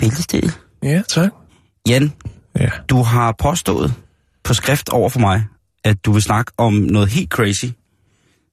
[0.00, 0.58] Bæltestedet.
[0.82, 1.30] Ja, tak.
[1.88, 2.12] Jan,
[2.60, 2.68] Ja.
[2.88, 3.94] du har påstået
[4.44, 5.44] på skrift over for mig,
[5.84, 7.64] at du vil snakke om noget helt crazy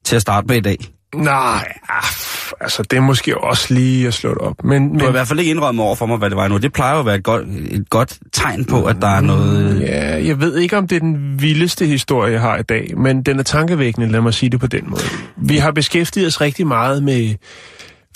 [0.06, 0.78] til at starte med i dag.
[1.16, 4.64] Nej, aff, altså det er måske også lige at slå det op.
[4.64, 6.48] Men, Du har i men hvert fald ikke indrømmet over for mig, hvad det var
[6.48, 6.58] nu.
[6.58, 9.82] Det plejer jo at være et godt, et godt tegn på, at der er noget...
[9.82, 13.24] ja, jeg ved ikke, om det er den vildeste historie, jeg har i dag, men
[13.24, 15.02] den er tankevækkende, lad mig sige det på den måde.
[15.38, 17.36] Vi har beskæftiget os rigtig meget med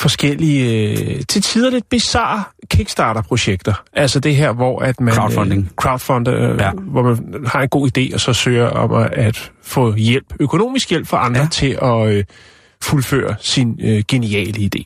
[0.02, 3.84] forskellige, øh, til tider lidt bizarre Kickstarter-projekter.
[3.94, 5.14] Altså det her, hvor at man...
[5.14, 5.64] Crowdfunding.
[5.64, 6.72] Øh, crowdfunder, øh, Ja.
[6.72, 10.90] hvor man har en god idé, og så søger om at, at få hjælp, økonomisk
[10.90, 11.48] hjælp fra andre ja.
[11.52, 12.24] til at øh,
[12.82, 14.84] fuldføre sin øh, geniale idé.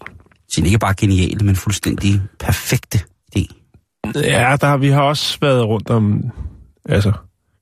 [0.56, 3.00] Sin ikke bare geniale, men fuldstændig perfekte
[3.38, 3.46] idé.
[4.16, 6.24] Ja, der, vi har også været rundt om,
[6.90, 7.12] altså,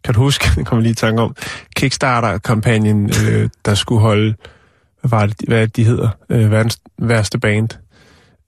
[0.04, 1.36] kan du huske, det kommer lige i tanke om,
[1.76, 4.36] Kickstarter-kampagnen, øh, der skulle holde,
[5.04, 7.70] hvad var det, hvad det, de hedder, øh, verdens værste band.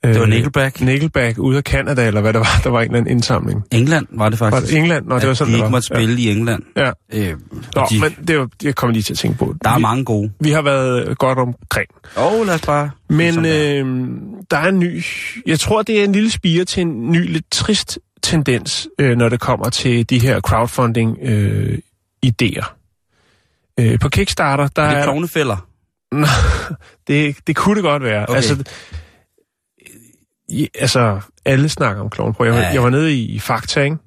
[0.05, 0.81] Øh, Det var Nickelback.
[0.81, 3.63] Nickelback ude af Canada, eller hvad det var, der var en eller anden indsamling.
[3.71, 4.73] England var det Var faktisk.
[4.73, 5.05] det England?
[5.05, 5.69] Nå, det var sådan, de ikke var.
[5.69, 6.63] måtte spille i England.
[6.77, 6.91] Ja.
[7.13, 7.33] Øh, ja.
[7.75, 9.55] Nå, de, men det, var, jeg kommer lige til at tænke på.
[9.63, 10.31] der er vi, mange gode.
[10.39, 11.87] Vi har været godt omkring.
[12.17, 12.89] Åh, oh, lad os bare...
[13.09, 13.83] Men der.
[13.85, 14.07] øh,
[14.51, 15.03] der er en ny...
[15.45, 19.29] Jeg tror, det er en lille spire til en ny, lidt trist tendens, øh, når
[19.29, 22.65] det kommer til de her crowdfunding-idéer.
[23.79, 25.05] Øh, på Kickstarter, der er det er...
[26.11, 26.75] klovnefælder?
[27.07, 28.23] det, det kunne det godt være.
[28.23, 28.35] Okay.
[28.35, 28.63] Altså,
[30.49, 32.53] i, altså, alle snakker om klovnprøver.
[32.53, 33.97] Jeg, Ja, ja, jeg var nede i, i Fakta, ikke?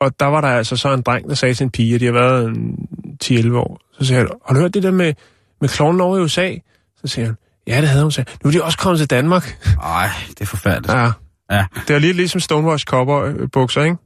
[0.00, 2.04] Og der var der altså så en dreng, der sagde til en pige, at de
[2.04, 2.78] har været en
[3.24, 3.80] 10-11 år.
[3.98, 5.14] Så siger han, har du hørt det der med,
[5.60, 6.54] med klovnen over i USA?
[6.96, 7.36] Så siger han,
[7.66, 8.44] ja, det havde hun sagt.
[8.44, 9.58] Nu er de også kommet til Danmark.
[9.76, 10.92] Nej, det er forfærdeligt.
[10.92, 11.10] Ja.
[11.50, 11.66] Ja.
[11.88, 13.96] Det er lidt ligesom Stonewatch Copper bukser, ikke?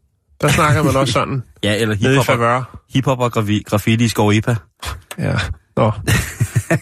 [0.40, 3.32] Der snakker man også sådan, Ja, eller hiphop, og, hiphop og
[3.64, 4.32] graffiti i Skov
[5.18, 5.38] Ja,
[5.76, 5.92] nå.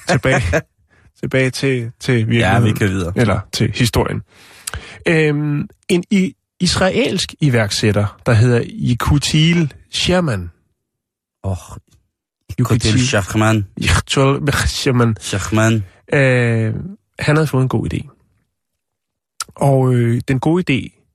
[0.09, 0.43] tilbage,
[1.21, 2.55] tilbage til, til virkeligheden.
[2.55, 3.12] Ja, vi kan videre.
[3.17, 4.23] Eller til historien.
[5.09, 10.50] Øhm, en i, israelsk iværksætter, der hedder Yekutil Sherman.
[11.45, 11.77] Åh, oh,
[12.65, 13.67] Kodil Shachman.
[13.83, 15.17] Yekutil Sherman.
[15.21, 15.84] Shachman.
[16.12, 16.75] Øh,
[17.19, 18.17] han havde fået en god idé.
[19.55, 21.06] Og øh, den gode idé,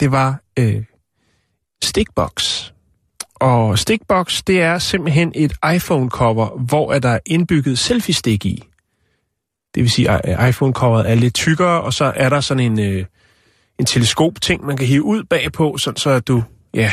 [0.00, 0.84] det var øh,
[1.82, 2.70] Stickbox.
[3.44, 8.62] Og Stickbox, det er simpelthen et iPhone-cover, hvor er der er indbygget selfie-stik i.
[9.74, 13.04] Det vil sige, at iPhone-coveret er lidt tykkere, og så er der sådan en, øh,
[13.78, 16.42] en teleskop-ting, man kan hive ud bagpå, sådan så at du,
[16.74, 16.92] ja,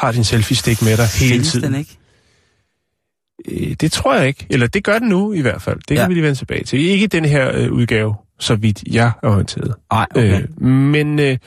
[0.00, 1.72] har din selfie-stik med dig hele Findes tiden.
[1.72, 1.98] den ikke?
[3.48, 4.46] Øh, Det tror jeg ikke.
[4.50, 5.76] Eller det gør den nu i hvert fald.
[5.76, 6.02] Det kan Ja.
[6.02, 6.08] ja.
[6.08, 6.80] vi lige vende tilbage til.
[6.80, 9.74] Ikke den her øh, udgave, så vidt jeg er orienteret.
[9.92, 10.42] Nej, okay.
[10.42, 11.38] Øh, men øh,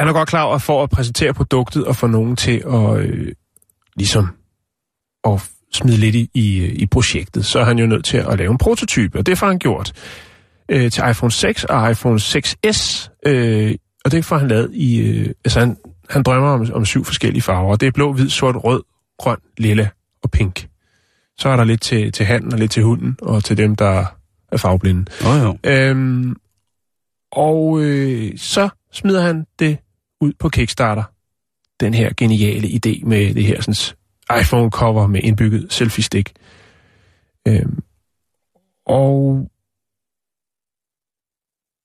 [0.00, 2.96] han er godt klar over, at for at præsentere produktet og få nogen til at
[2.98, 3.32] øh,
[3.96, 4.28] ligesom
[5.24, 8.50] at smide lidt i, i, i projektet, så er han jo nødt til at lave
[8.50, 9.92] en prototype, og det får han gjort
[10.68, 13.74] øh, til iPhone 6 og iPhone 6S, øh,
[14.04, 15.76] og det får han lavet i, øh, altså han,
[16.10, 18.82] han drømmer om, om syv forskellige farver, det er blå, hvid, sort, rød,
[19.18, 19.88] grøn, lilla
[20.22, 20.68] og pink.
[21.38, 24.04] Så er der lidt til, til handen og lidt til hunden, og til dem, der
[24.52, 25.06] er farveblinde.
[25.24, 25.58] Jo, jo.
[25.70, 26.36] Øhm,
[27.32, 29.78] og øh, så smider han det
[30.20, 31.02] ud på Kickstarter.
[31.80, 33.96] Den her geniale idé med det her sådan,
[34.40, 36.32] iPhone-cover med indbygget selfie-stik.
[37.48, 37.82] Øhm,
[38.86, 39.46] og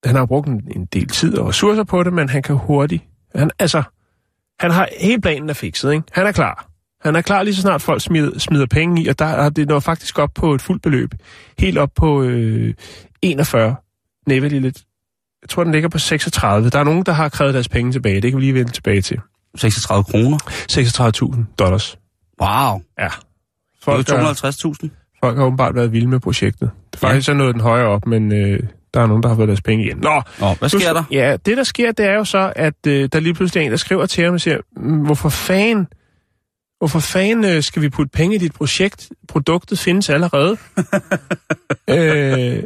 [0.06, 3.04] han har brugt en, en del tid og ressourcer på det, men han kan hurtigt...
[3.36, 3.84] Han, altså,
[4.60, 6.04] han har hele planen er fikset, ikke?
[6.12, 6.70] Han er klar.
[7.02, 9.68] Han er klar lige så snart folk smider, smider penge i, og der er det
[9.68, 11.14] når faktisk op på et fuldt beløb.
[11.60, 12.74] Helt op på øh,
[13.22, 13.76] 41.
[14.28, 14.84] Nej, lidt, lidt.
[15.46, 16.70] Jeg tror, den ligger på 36.
[16.70, 18.22] Der er nogen, der har krævet deres penge tilbage.
[18.22, 19.20] Det kan vi lige vende tilbage til.
[19.58, 20.38] 36 kroner.
[21.36, 21.98] 36.000 dollars.
[22.42, 22.82] Wow.
[23.00, 23.04] Ja.
[23.04, 23.12] Det er
[23.84, 25.18] Folk, jo har, 250.000.
[25.24, 26.70] folk har åbenbart været vilde med projektet.
[26.92, 27.34] Det er faktisk ja.
[27.34, 28.60] noget den højere op, men øh,
[28.94, 29.98] der er nogen, der har fået deres penge igen.
[29.98, 31.04] Nå, Nå, hvad du- sker der?
[31.12, 33.72] Ja, det der sker, det er jo så, at øh, der lige pludselig er en,
[33.72, 35.88] der skriver til ham og siger, "Mm, hvorfor fanden,
[36.78, 39.10] hvorfor fanden øh, skal vi putte penge i dit projekt?
[39.28, 40.58] Produktet findes allerede.
[41.90, 42.64] øh,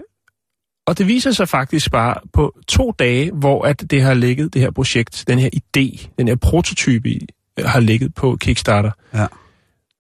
[0.89, 4.61] Og det viser sig faktisk bare på to dage, hvor at det har ligget, det
[4.61, 7.27] her projekt, den her idé, den her prototype i,
[7.59, 8.91] har ligget på Kickstarter.
[9.13, 9.25] Ja.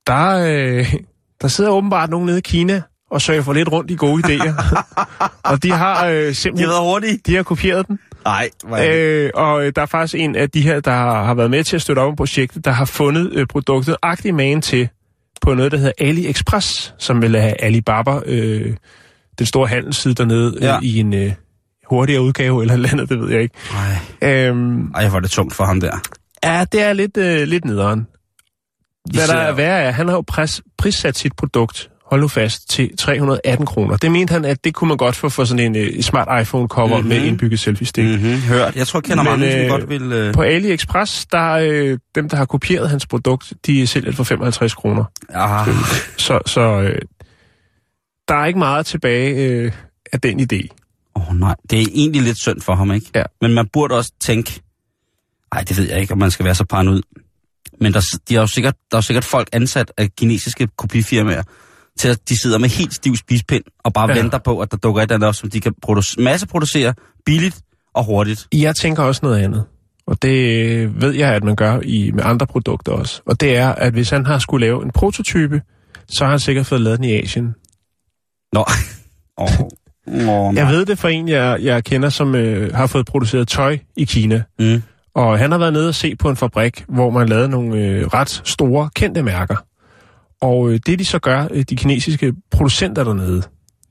[0.07, 0.93] Der, øh,
[1.41, 2.81] der sidder åbenbart nogen nede i Kina
[3.11, 4.83] og for lidt rundt i gode idéer.
[5.51, 7.19] og de har øh, De har simpelthen været hurtige.
[7.25, 7.99] de har kopieret den.
[8.25, 11.33] Nej, øh, Øh, og øh, der er faktisk en af de her, der har, har
[11.33, 14.61] været med til at støtte op om projektet, der har fundet øh, produktet agtig magen
[14.61, 14.89] til
[15.41, 18.75] på noget, der hedder AliExpress, som vil have Alibaba, øh,
[19.39, 20.65] den store handelsside dernede, ja.
[20.67, 20.75] Ja.
[20.75, 21.31] øh, i en øh,
[21.89, 23.55] hurtigere udgave eller andet, det ved jeg ikke.
[24.21, 25.97] Ej, Øhm, ej, er det tungt for ham der.
[26.43, 28.07] ja, det er lidt, øh, lidt nederen.
[29.13, 32.69] Hvad der er værre er, han har jo pris, prissat sit produkt, hold nu fast,
[32.69, 33.97] til 318 kroner.
[33.97, 36.87] Det mente han, at det kunne man godt få for sådan en øh, smart iPhone-cover
[36.97, 37.09] mm-hmm.
[37.09, 38.03] med indbygget selfie-stik.
[38.05, 38.11] Mm.
[38.11, 38.41] Mm-hmm.
[38.41, 38.75] Hørt.
[38.75, 40.11] Jeg tror, jeg kender mange, som øh, godt vil...
[40.13, 40.33] Øh...
[40.33, 44.73] På AliExpress, der øh, dem, der har kopieret hans produkt, de sælger det for 55
[44.73, 45.03] kroner.
[45.29, 45.67] Ah,
[46.17, 46.95] Så, så øh,
[48.29, 49.71] der er ikke meget tilbage øh,
[50.13, 50.67] af den idé.
[51.15, 53.11] åh oh, nej, det er egentlig lidt synd for ham, ikke?
[53.15, 53.23] Ja.
[53.41, 54.61] Men man burde også tænke...
[55.53, 57.01] Nej, det ved jeg ikke, om man skal være så paranoid.
[57.81, 61.43] Men der, de er jo sikkert, der er jo sikkert folk ansat af kinesiske kopifirmaer,
[61.99, 64.21] til at de sidder med helt stiv spispind og bare Ja.
[64.21, 66.93] venter på, at der dukker et eller andet op, som de kan produce, masseproducere
[67.25, 67.61] billigt
[67.93, 68.47] og hurtigt.
[68.53, 69.65] Jeg tænker også noget andet.
[70.07, 73.21] Og det øh, ved jeg, at man gør i, med andre produkter også.
[73.25, 75.61] Og det er, at hvis han har skulle lave en prototype,
[76.07, 77.55] så har han sikkert fået lavet den i Asien.
[78.53, 78.65] Nå,
[79.37, 83.47] åh, oh, Jeg ved det for en, jeg, jeg kender, som øh, har fået produceret
[83.47, 84.43] tøj i Kina.
[84.59, 84.83] Mm.
[85.15, 88.07] Og han har været nede og se på en fabrik, hvor man lavede nogle øh,
[88.07, 89.55] ret store, kendte mærker.
[90.41, 93.43] Og øh, det de så gør, øh, de kinesiske producenter dernede,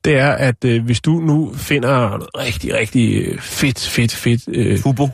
[0.05, 4.43] det er, at øh, hvis du nu finder noget rigtig, rigtig øh, fedt, fedt, fedt...
[4.49, 5.09] Øh, Fubo.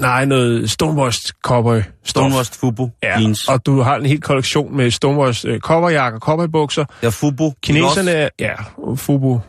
[0.00, 3.48] Nej, noget stonewashed cowboy Stonewashed Fubo Ja, jeans.
[3.48, 6.84] og du har en hel kollektion med stonewashed øh, cowboyjakker, cowboybukser.
[7.02, 7.52] Ja, Fubo.
[7.62, 8.54] Kineserne, er- ja,
[8.94, 9.40] Fubu.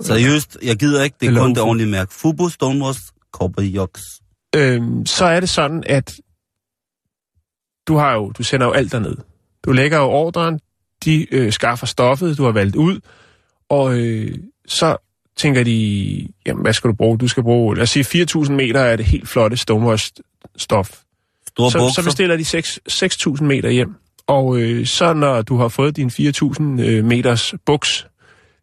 [0.00, 1.16] Seriøst, jeg gider ikke.
[1.20, 1.66] Det er Eller kun det Ufo.
[1.68, 2.14] ordentlige mærke.
[2.14, 4.02] Fubo, Stonewashed, Cowboy Jocks.
[4.56, 6.14] Øhm, så er det sådan, at
[7.88, 9.16] du har jo, du sender jo alt derned.
[9.64, 10.60] Du lægger jo ordren,
[11.04, 13.00] de øh, skaffer stoffet, du har valgt ud,
[13.70, 14.34] og øh,
[14.68, 14.96] så
[15.36, 17.18] tænker de, jamen hvad skal du bruge?
[17.18, 20.12] Du skal bruge, lad os sige 4.000 meter af det helt flotte stonewashed
[20.56, 20.90] stof.
[21.48, 22.02] Store Så, bukser.
[22.02, 23.94] så bestiller de 6 6.000 meter hjem,
[24.26, 28.06] og øh, så når du har fået din 4.000 øh, meters buks,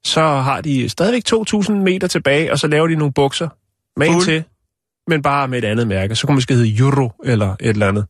[0.06, 3.50] så har de stadigvæk 2.000 meter tilbage, og så laver de nogle bukser
[4.00, 4.24] med Fuld.
[4.24, 4.44] til,
[5.08, 6.16] men bare med et andet mærke.
[6.16, 8.06] Så kunne det måske hedde Euro eller et eller andet.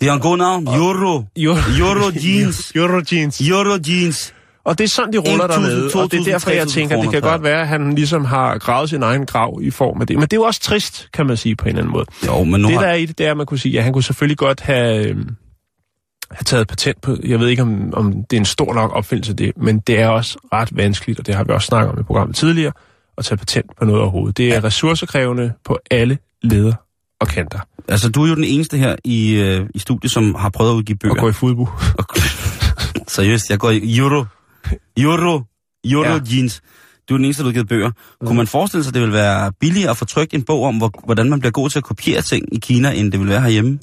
[0.00, 0.66] Det har en god navn.
[0.66, 1.24] Euro.
[1.36, 2.70] Euro, Euro jeans.
[2.76, 3.40] Euro jeans.
[3.40, 4.33] Euro jeans.
[4.64, 6.74] Og det er sådan, de ruller 1.000, dernede, og det er 2.000, derfor, jeg 3.000
[6.74, 10.00] tænker, det kan godt være, at han ligesom har gravet sin egen grav i form
[10.00, 10.16] af det.
[10.16, 12.06] Men det er jo også trist, kan man sige på en eller anden måde.
[12.26, 12.82] Jo, men nu Det, har...
[12.82, 14.60] der er i det, det er, at man kunne sige, at han kunne selvfølgelig godt
[14.60, 15.16] have, øh,
[16.30, 19.34] have taget patent på, jeg ved ikke, om, om det er en stor nok opfindelse,
[19.34, 22.02] det, men det er også ret vanskeligt, og det har vi også snakket om i
[22.02, 22.72] programmet tidligere,
[23.18, 24.36] at tage patent på noget overhovedet.
[24.36, 26.74] Det er ressourcekrævende på alle leder
[27.20, 27.58] og kanter.
[27.88, 30.74] Altså, du er jo den eneste her i, øh, i studiet, som har prøvet at
[30.74, 31.14] udgive bøger.
[31.14, 31.68] Og gå i fodbold.
[33.14, 34.24] Seriøst, jeg går i euro.
[34.96, 35.42] Euro.
[35.84, 36.12] Euro Ja.
[36.14, 36.20] ja.
[36.32, 36.62] jeans.
[37.08, 37.88] Du er den eneste, der har udgivet bøger.
[38.20, 38.26] Mm.
[38.26, 40.76] Kunne man forestille sig, at det ville være billigere at få trykt en bog om,
[40.76, 43.40] hvor, hvordan man bliver god til at kopiere ting i Kina, end det vil være
[43.40, 43.78] herhjemme?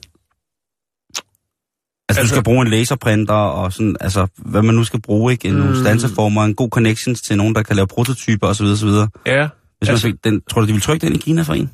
[2.09, 5.31] Altså, altså, du skal bruge en laserprinter og sådan, altså, hvad man nu skal bruge,
[5.31, 5.47] ikke?
[5.47, 5.59] En, mm.
[5.59, 8.63] Nogle stanseformer, en god connections til nogen, der kan lave prototyper osv.
[8.65, 8.87] osv.
[8.87, 8.95] Hvis
[9.25, 9.51] Ja, altså,
[9.81, 11.71] Altså- man fik den, tror du, de vil trykke den i Kina for en?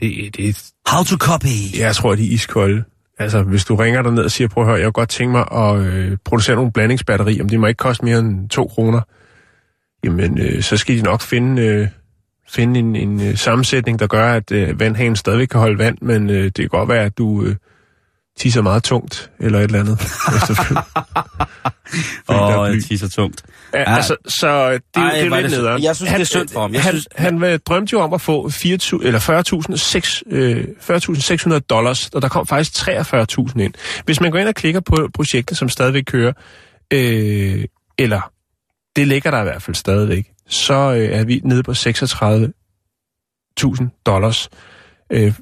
[0.00, 1.78] det, det, How to copy.
[1.78, 2.84] jeg tror, de er iskolde.
[3.18, 5.46] Altså, hvis du ringer derned og siger, prøv at høre, jeg kunne godt tænke mig
[5.52, 9.00] at øh, producere nogle blandingsbatterier, om de må ikke koste mere end 2 kroner,
[10.04, 11.88] jamen, øh, så skal de nok finde, øh,
[12.48, 16.30] finde en, en øh, sammensætning, der gør, at øh, vandhanen stadigvæk kan holde vand, men
[16.30, 17.56] øh, det kan godt være, at du øh,
[18.38, 20.00] tisser meget tungt, eller et eller andet.
[22.28, 23.42] er Åh, det tisser tungt.
[23.74, 25.82] Ja, altså, så det, Ej, det er lidt det nederen.
[25.82, 26.74] Jeg synes, det er synd for ham.
[26.74, 30.64] Jeg han, synes- han, han drømte jo om at få 4.000 eller 40.600 øh,
[31.54, 33.74] 40.600 dollars, og der kom faktisk 43.000 ind.
[34.04, 36.32] Hvis man går ind og klikker på projektet, som stadigvæk kører,
[36.92, 37.64] øh,
[37.98, 38.30] eller
[38.96, 44.48] det ligger der i hvert fald stadigvæk, så øh, er vi nede på 36.000 dollars.
[45.12, 45.32] Øh,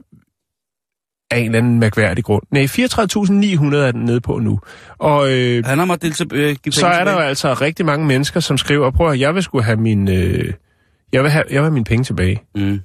[1.33, 2.43] af en eller anden mærkværdig grund.
[2.51, 4.61] Nej, 34.900 er den nede på nu.
[4.99, 7.87] Og øh, Han har måttet dele til, øh, give så er der jo altså rigtig
[7.87, 10.53] mange mennesker, som skriver, prøv at jeg vil skulle have min, øh,
[11.13, 12.43] jeg vil have, jeg vil have mine penge tilbage.
[12.55, 12.81] Mm.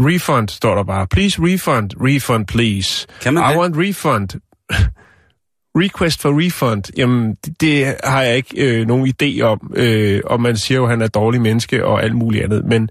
[0.00, 1.06] Refund, står der bare.
[1.06, 3.06] Please refund, refund please.
[3.22, 3.58] Kan man I det?
[3.58, 4.28] want refund.
[5.82, 6.82] Request for refund.
[6.96, 9.72] Jamen, det, det har jeg ikke øh, nogen idé om.
[9.76, 12.64] Øh, og man siger jo, at han er dårlig menneske og alt muligt andet.
[12.64, 12.90] Men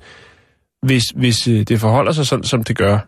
[0.83, 2.99] hvis, hvis øh, det forholder sig sådan, som det gør,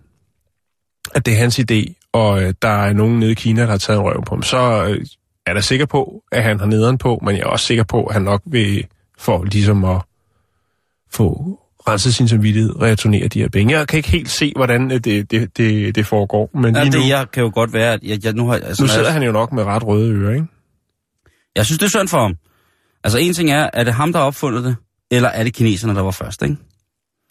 [1.16, 3.78] at det er hans idé, og øh, der er nogen nede i Kina, der har
[3.78, 5.06] taget en røv på ham, så øh,
[5.46, 8.04] er da sikker på, at han har nederen på, men jeg er også sikker på,
[8.04, 10.02] at han nok vil få ligesom at
[11.12, 13.78] få rense sin samvittighed, returnere de her penge.
[13.78, 16.98] Jeg kan ikke helt se, hvordan øh, det, det, det, det foregår, men Ja, lige
[16.98, 18.54] nu, det jeg kan jo godt være, at jeg, jeg nu har...
[18.54, 20.48] Altså, nu sidder jeg, han jo nok med ret røde ører, ikke?
[21.56, 22.36] jeg synes, det er synd for ham.
[23.04, 24.76] Altså, en ting er, er det ham, der har opfundet det,
[25.12, 26.56] eller er det kineserne, der var først, ikke?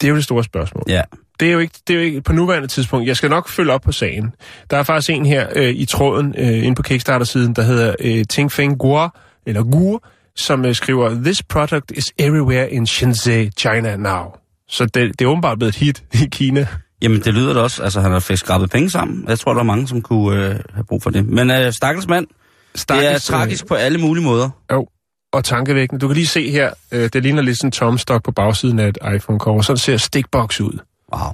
[0.01, 0.83] Det er jo det store spørgsmål.
[0.87, 1.01] Ja.
[1.39, 3.07] Det er jo ikke, det er jo ikke på nuværende tidspunkt.
[3.07, 4.33] Jeg skal nok følge op på sagen.
[4.69, 8.25] Der er faktisk en her øh, i tråden øh, inde på Kickstarter-siden, der hedder øh,
[8.29, 9.09] Ting Feng Guo,
[9.45, 9.99] eller Guo,
[10.35, 14.23] som øh, skriver, This product is everywhere in Shenzhen, China now.
[14.67, 16.67] Så det, det er åbenbart blevet et hit i Kina.
[17.01, 17.83] Jamen, det lyder da også.
[17.83, 19.25] Altså, han har fået skrabet penge sammen.
[19.27, 21.25] Jeg tror, der er mange, som kunne øh, have brug for det.
[21.25, 22.27] Men øh, stakkels mand,
[22.73, 24.49] det er tragisk på alle mulige måder.
[24.71, 24.87] Øh, jo,
[25.33, 25.99] og tankevækkende.
[25.99, 28.87] Du kan lige se her, øh, det ligner lidt sådan en tomstok på bagsiden af
[28.87, 29.61] et iPhone-cover.
[29.61, 30.79] Sådan ser stickbox ud.
[31.13, 31.31] Wow.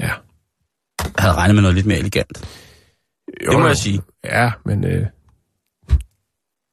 [0.00, 0.12] Ja.
[0.98, 2.60] Jeg havde regnet med noget lidt mere elegant.
[3.46, 4.02] Jo, Det må jeg sige.
[4.24, 5.06] Ja, men øh,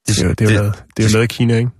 [0.07, 1.71] det, er jo, det, er jo lavet, det er jo lavet i Kina, ikke?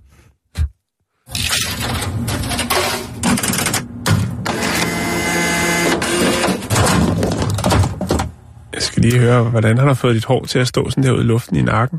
[8.72, 11.12] Jeg skal lige høre, hvordan han har fået dit hår til at stå sådan der
[11.12, 11.98] ude i luften i nakken.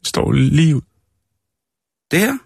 [0.00, 0.80] Det står lige ud.
[2.10, 2.38] Det her?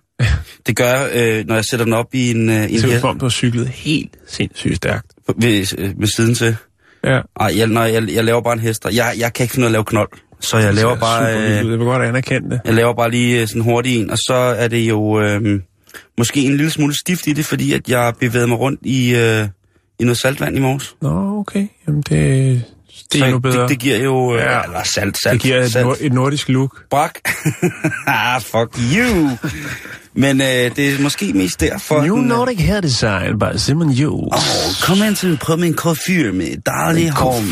[0.66, 2.92] Det gør øh, når jeg sætter den op i en, øh, i Det ser ud
[2.92, 5.12] hest som om, du har cyklet helt sindssygt stærkt.
[5.37, 6.57] Ved, øh, med siden til.
[7.05, 7.21] Ja.
[7.41, 8.91] Ej, jeg, når jeg, jeg laver bare en hester.
[8.93, 10.09] Jeg, jeg kan ikke finde ud af at lave knold.
[10.41, 11.37] Så jeg det laver bare...
[11.37, 11.51] Øh.
[11.57, 12.61] Jeg vil godt anerkende det.
[12.65, 15.61] jeg laver bare lige øh, sådan hurtigt en, og så er det jo øh,
[16.19, 19.49] måske en lille smule stift i det, fordi at jeg bevægede mig rundt i, øh,
[19.99, 20.95] i noget saltvand i morges.
[21.03, 21.67] Nå, okay.
[21.87, 23.61] Jamen, det, det er så endnu bedre.
[23.62, 24.35] Det, det giver jo...
[24.35, 24.53] Øh, Ja.
[24.53, 24.62] ja.
[24.62, 25.87] Eller salt, salt, det giver et, salt.
[25.87, 26.83] nord, et nordisk look.
[26.91, 27.19] Brak.
[28.07, 29.29] ah, fuck you.
[30.14, 32.02] Men øh, det er måske mest derfor...
[32.02, 34.37] New den, øh, Nordic Hair Design by Simon Jules.
[34.37, 37.42] Åh, kom ind til prøv med en koffyr med dejlig hår.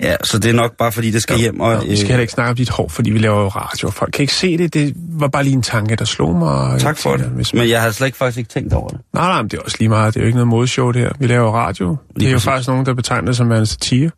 [0.00, 1.60] Ja, så det er nok bare fordi, det skal hjem.
[1.60, 3.90] Og, Nå, vi skal heller ikke snakke om dit hår, fordi vi laver jo radio.
[3.90, 4.74] Folk kan ikke se det.
[4.74, 6.80] Det var bare lige en tanke, der slog mig.
[6.80, 7.26] tak for det.
[7.26, 7.54] Hvis...
[7.54, 9.00] Men jeg har slet ikke faktisk ikke tænkt over det.
[9.14, 10.14] Nej, nej, men det er også lige meget.
[10.14, 11.10] Det er jo ikke noget modeshow, det her.
[11.18, 11.96] Vi laver radio.
[12.14, 12.44] det er jo præcis.
[12.44, 14.10] faktisk nogen, der betegner det som en satire.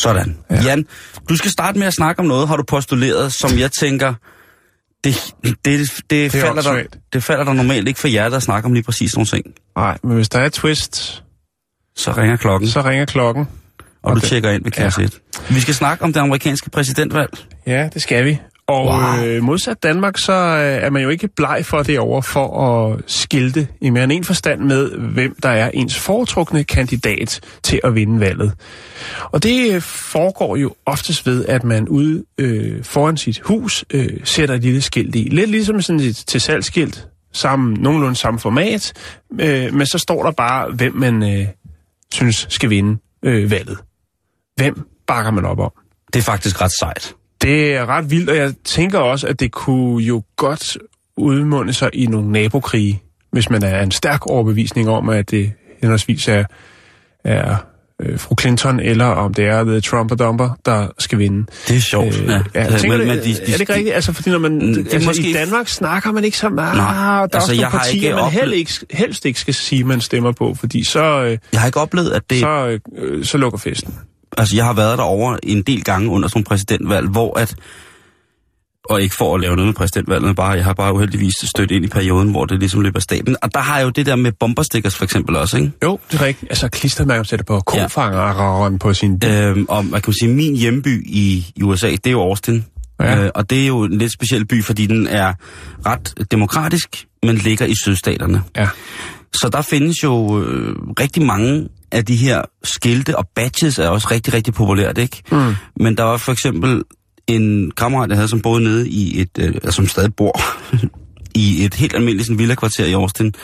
[0.00, 0.38] Sådan.
[0.50, 0.62] Ja.
[0.62, 0.86] Jan,
[1.28, 4.14] du skal starte med at snakke om noget, har du postuleret, som jeg tænker,
[5.04, 8.38] det, det, det, det, er falder der, det falder der normalt ikke for jer, der
[8.38, 9.44] snakker om lige præcis nogle ting.
[9.76, 11.22] Nej, men hvis der er twist,
[11.96, 13.48] Så ringer klokken, så ringer klokken.
[14.02, 14.28] og du okay.
[14.28, 15.18] tjekker ind ved kasse 1.
[15.50, 17.30] Vi skal snakke om det amerikanske præsidentvalg.
[17.66, 18.38] Ja, det skal vi.
[18.70, 19.24] Og Wow.
[19.26, 23.02] øh, modsat Danmark, så øh, er man jo ikke bleg for det over for at
[23.06, 27.94] skilte i mere end en forstand med, hvem der er ens foretrukne kandidat til at
[27.94, 28.52] vinde valget.
[29.22, 34.20] Og det øh, foregår jo oftest ved, at man ude øh, foran sit hus øh,
[34.24, 35.28] sætter et lille skilt i.
[35.28, 38.92] Lidt ligesom sådan et til salgsskilt, samme, nogenlunde samme format,
[39.40, 41.46] øh, men så står der bare, hvem man øh,
[42.12, 43.78] synes skal vinde øh, valget.
[44.56, 45.72] Hvem bakker man op om?
[46.12, 47.14] Det er faktisk ret sejt.
[47.42, 50.78] Det er ret vildt, og jeg tænker også, at det kunne jo godt
[51.16, 56.28] udmunde sig i nogle nabokrige, hvis man er en stærk overbevisning om, at det henholdsvis
[56.28, 56.44] er,
[57.24, 57.56] er
[58.02, 61.46] øh, fru Clinton, eller om det er The Trump Dumper, der skal vinde.
[61.68, 62.20] Det er sjovt.
[62.20, 62.32] Øh, ja.
[62.54, 63.94] ja, jeg tænker, Men- men, de- de- er det ikke rigtigt?
[63.94, 66.76] Altså, fordi når man, Mm, det altså, måske- i Danmark snakker man ikke så meget.
[66.76, 69.54] Nej, der er altså, også jeg nogle partier, ikke man helst ikke, helst ikke skal
[69.54, 72.40] sige, man stemmer på, fordi så, øh, Jeg har ikke oplevet, at det...
[72.40, 73.94] så, øh, så lukker festen.
[74.38, 77.54] Altså, jeg har været derovre en del gange under sådan præsidentvalg, hvor at...
[78.84, 81.84] Og ikke for at lave noget med præsidentvalget, bare, jeg har bare uheldigvis stødt ind
[81.84, 83.36] i perioden, hvor det ligesom løber staben.
[83.42, 85.72] Og der har jeg jo det der med bomberstickers for eksempel også, ikke?
[85.84, 86.52] Jo, det er rigtigt.
[86.52, 89.22] Altså, klistermærker sætter på kofangeren på sin.
[89.24, 92.64] Øhm, og man kan sige, min hjemby i, i USA, det er jo Austin.
[93.00, 93.24] Ja.
[93.24, 95.32] Øh, og det er jo en lidt speciel by, fordi den er
[95.86, 98.42] ret demokratisk, men ligger i sydstaterne.
[98.56, 98.68] Ja.
[99.32, 104.08] Så der findes jo øh, rigtig mange af de her skilte, og badges er også
[104.10, 105.22] rigtig, rigtig populært, ikke?
[105.32, 105.54] Mm.
[105.76, 106.82] Men der var for eksempel
[107.26, 110.40] en kammerat, jeg havde, som boede nede i et, øh, som stadig bor
[111.34, 113.34] i et helt almindeligt sådan, villa-kvarter i Austin,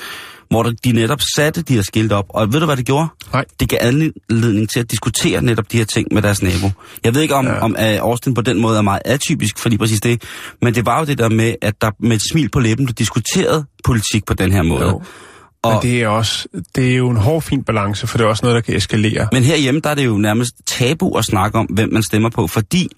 [0.51, 2.25] hvor der, de netop satte de her skilte op.
[2.29, 3.09] Og ved du, hvad det gjorde?
[3.33, 3.45] Nej.
[3.61, 6.71] Det gav anledning til at diskutere netop de her ting med deres nabo.
[7.05, 7.59] Jeg ved ikke, om, ja.
[7.61, 10.23] om uh, Austin på den måde er meget atypisk for lige præcis det,
[10.63, 12.95] men det var jo det der med, at der med et smil på læben blev
[12.95, 14.87] diskuteret politik på den her måde.
[14.87, 15.03] Jo.
[15.67, 18.29] Og, Men det er også, det er jo en hård, fin balance, for det er
[18.29, 19.29] også noget, der kan eskalere.
[19.33, 22.47] Men herhjemme, der er det jo nærmest tabu at snakke om, hvem man stemmer på,
[22.47, 22.89] fordi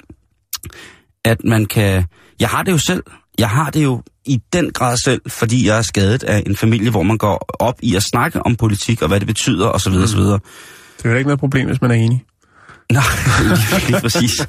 [1.24, 2.04] at man kan...
[2.40, 3.02] Jeg har det jo selv.
[3.38, 6.90] Jeg har det jo i den grad selv, fordi jeg er skadet af en familie,
[6.90, 9.92] hvor man går op i at snakke om politik og hvad det betyder osv.
[9.92, 10.02] Mm.
[10.02, 10.20] osv.
[10.20, 10.40] Det
[11.04, 12.24] er jo ikke noget problem, hvis man er enig.
[12.92, 13.02] Nej,
[13.42, 13.56] lige,
[13.88, 14.46] lige præcis.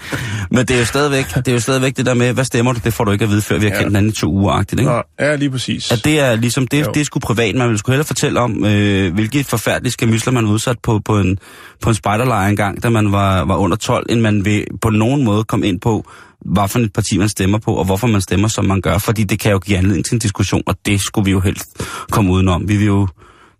[0.52, 2.80] Men det er, jo stadigvæk, det er jo stadigvæk det der med, hvad stemmer du,
[2.84, 3.78] det får du ikke at vide, før vi har Ja.
[3.78, 4.84] kendt hinanden i to uger, ikke?
[4.84, 5.92] Nå, ja, lige præcis.
[5.92, 6.92] At det er ligesom, det, Jo.
[6.94, 7.56] det er sgu privat.
[7.56, 11.40] Man vil sgu hellere fortælle om, øh, hvilke forfærdelige skamysler man udsat på, på en,
[11.82, 15.24] på en spejderlejr engang, da man var, var under 12, end man vil på nogen
[15.24, 16.06] måde komme ind på,
[16.46, 18.98] hvad for et parti man stemmer på, og hvorfor man stemmer, som man gør.
[18.98, 21.66] Fordi det kan jo give anledning til en diskussion, og det skulle vi jo helst
[22.12, 22.68] komme udenom.
[22.70, 23.08] Vi vil jo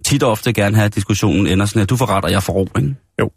[0.06, 2.44] tit og ofte gerne have, at diskussionen ender sådan, at du får ret, og jeg
[2.44, 2.96] får ro, ikke?
[3.20, 3.30] Jo.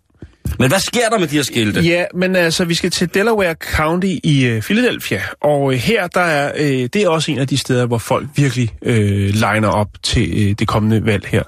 [0.59, 1.81] Men hvad sker der med de her skilte?
[1.81, 6.21] Ja, men altså, vi skal til Delaware County i øh, Philadelphia, og øh, her der
[6.21, 9.89] er øh, det er også en af de steder, hvor folk virkelig øh, liner op
[10.03, 11.43] til øh, det kommende valg her.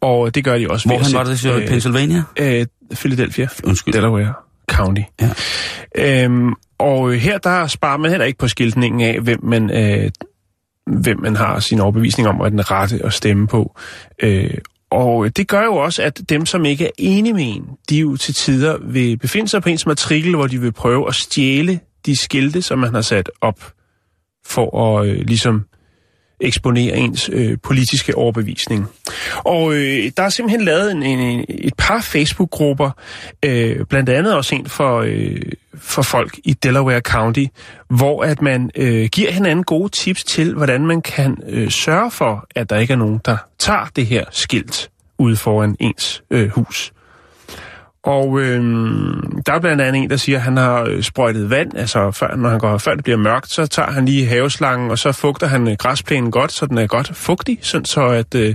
[0.00, 1.66] Og det gør de også at var det, siger du?
[1.66, 2.22] Pennsylvania?
[2.38, 3.48] øh, Philadelphia.
[3.64, 3.94] Undskyld.
[3.94, 4.34] Delaware
[4.70, 5.02] County.
[5.20, 6.24] Ja.
[6.24, 10.10] Øhm, og øh, her der sparer man heller ikke på skiltningen af, hvem man, øh,
[10.86, 13.78] hvem man har sin overbevisning om, hvad den rette at stemme på.
[14.22, 14.54] Øh,
[14.92, 18.16] og det gør jo også, at dem, som ikke er enige med en, de jo
[18.16, 22.16] til tider vil befinde sig på ens matrikel, hvor de vil prøve at stjæle de
[22.16, 23.72] skilte, som man har sat op,
[24.44, 25.64] for at øh, ligesom
[26.42, 28.86] eksponere ens øh, politiske overbevisning.
[29.36, 32.90] Og øh, der er simpelthen lavet en, en, et par Facebook-grupper,
[33.42, 35.42] øh, blandt andet også en for, øh,
[35.74, 37.44] for folk i Delaware County,
[37.88, 42.46] hvor at man øh, giver hinanden gode tips til, hvordan man kan øh, sørge for,
[42.54, 46.92] at der ikke er nogen, der tager det her skilt ude foran ens øh, hus.
[48.04, 48.62] Og øh,
[49.46, 52.36] der er blandt andet en, der siger, at han har øh, sprøjtet vand, altså før,
[52.36, 55.46] når han går, før det bliver mørkt, så tager han lige haveslangen, og så fugter
[55.46, 58.54] han øh, græsplænen godt, så den er godt fugtig, sådan så at øh,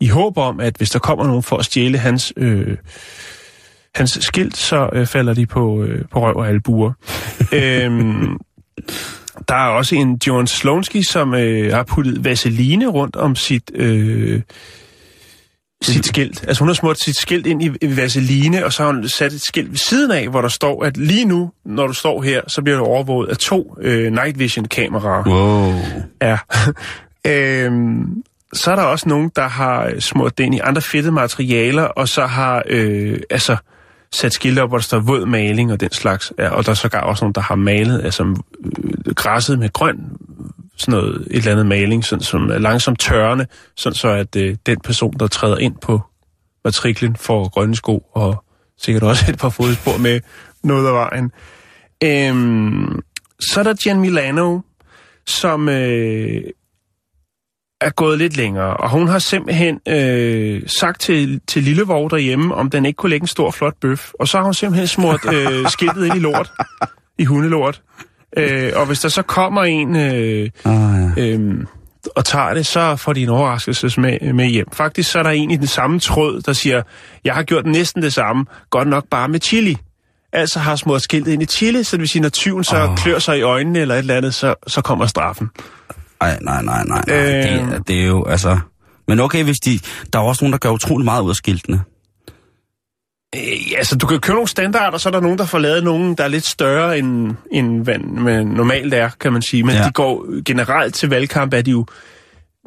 [0.00, 2.76] i håb om, at hvis der kommer nogen for at stjæle hans, øh,
[3.94, 6.92] hans skilt, så øh, falder de på, øh, på røv og albuer.
[7.52, 8.38] øhm,
[9.48, 13.70] der er også en John Slonsky, som øh, har puttet vaseline rundt om sit...
[13.74, 14.42] Øh,
[15.82, 16.44] sit skilt.
[16.48, 19.42] Altså hun har smurt sit skilt ind i, vaseline, og så har hun sat et
[19.42, 22.62] skilt ved siden af, hvor der står, at lige nu, når du står her, så
[22.62, 25.22] bliver du overvåget af to øh, night vision kameraer.
[25.26, 25.72] Wow.
[26.22, 26.38] Ja.
[27.64, 31.82] øhm, så er der også nogen, der har smurt det ind i andre fedtede materialer,
[31.82, 33.56] og så har øh, altså
[34.12, 36.32] sat skilte op, hvor der står våd maling og den slags.
[36.38, 39.96] Ja, og der er sågar også nogen, der har malet, altså øh, græsset med grøn,
[40.76, 44.56] sådan noget, et eller andet maling, sådan, som er langsomt tørrende, sådan så at øh,
[44.66, 46.00] den person, der træder ind på
[46.64, 48.44] matriklen, får grønne sko, og
[48.78, 50.20] sikkert også et par fodspor med
[50.64, 51.32] noget af vejen.
[52.04, 53.02] Øhm,
[53.40, 54.60] så er der Jen Milano,
[55.26, 56.42] som øh,
[57.80, 62.70] er gået lidt længere, og hun har simpelthen øh, sagt til, til Lillevog derhjemme, om
[62.70, 64.12] den ikke kunne lægge en stor, flot bøf.
[64.20, 66.52] Og så har hun simpelthen smurt øh, skiltet ind i lort,
[67.18, 67.82] i hundelort.
[68.36, 71.22] Øh, og hvis der så kommer en øh, Ah, ja.
[71.22, 71.64] øh,
[72.16, 74.66] og tager det, så får de en overraskelse med, med hjem.
[74.72, 76.82] Faktisk så er der en i den samme tråd, der siger,
[77.24, 79.76] jeg har gjort næsten det samme, godt nok bare med chili.
[80.32, 82.96] Altså har smurt skiltet ind i chili, så det vil sige, når tyven så oh.
[82.96, 85.50] klør sig i øjnene eller et eller andet, så, så kommer straffen.
[86.20, 87.02] Ej, nej, nej, nej.
[87.06, 87.16] nej.
[87.18, 87.42] Øh.
[87.42, 88.58] Det, er- det er jo, altså...
[89.08, 89.78] Men okay, hvis de...
[90.12, 91.80] Der er også nogen, der gør utrolig meget ud af skiltene.
[93.34, 93.40] Øh,
[93.78, 96.24] altså, du kan købe nogle standarder, så er der nogen, der får lavet nogen, der
[96.24, 99.62] er lidt større, end, end hvad man normalt er, kan man sige.
[99.62, 99.84] Men Ja.
[99.84, 101.86] de går generelt til valgkamp, er de jo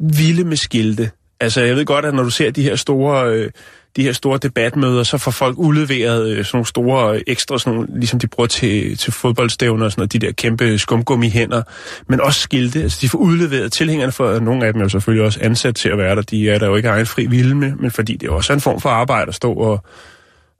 [0.00, 1.10] vilde med skilte.
[1.40, 3.50] Altså, jeg ved godt, at når du ser de her store, øh,
[3.96, 7.72] de her store debatmøder, så får folk udleveret øh, sådan nogle store øh, ekstra, sådan
[7.74, 11.62] nogle, ligesom de bruger til, til fodboldstævner og sådan noget, de der kæmpe skumgummi hænder,
[12.08, 12.82] men også skilte.
[12.82, 15.88] Altså, de får udleveret tilhængerne, for nogle af dem er jo selvfølgelig også ansat til
[15.88, 16.22] at være der.
[16.22, 18.60] De er der jo ikke egen fri vilje med, men fordi det er også en
[18.60, 19.84] form for arbejde at stå og,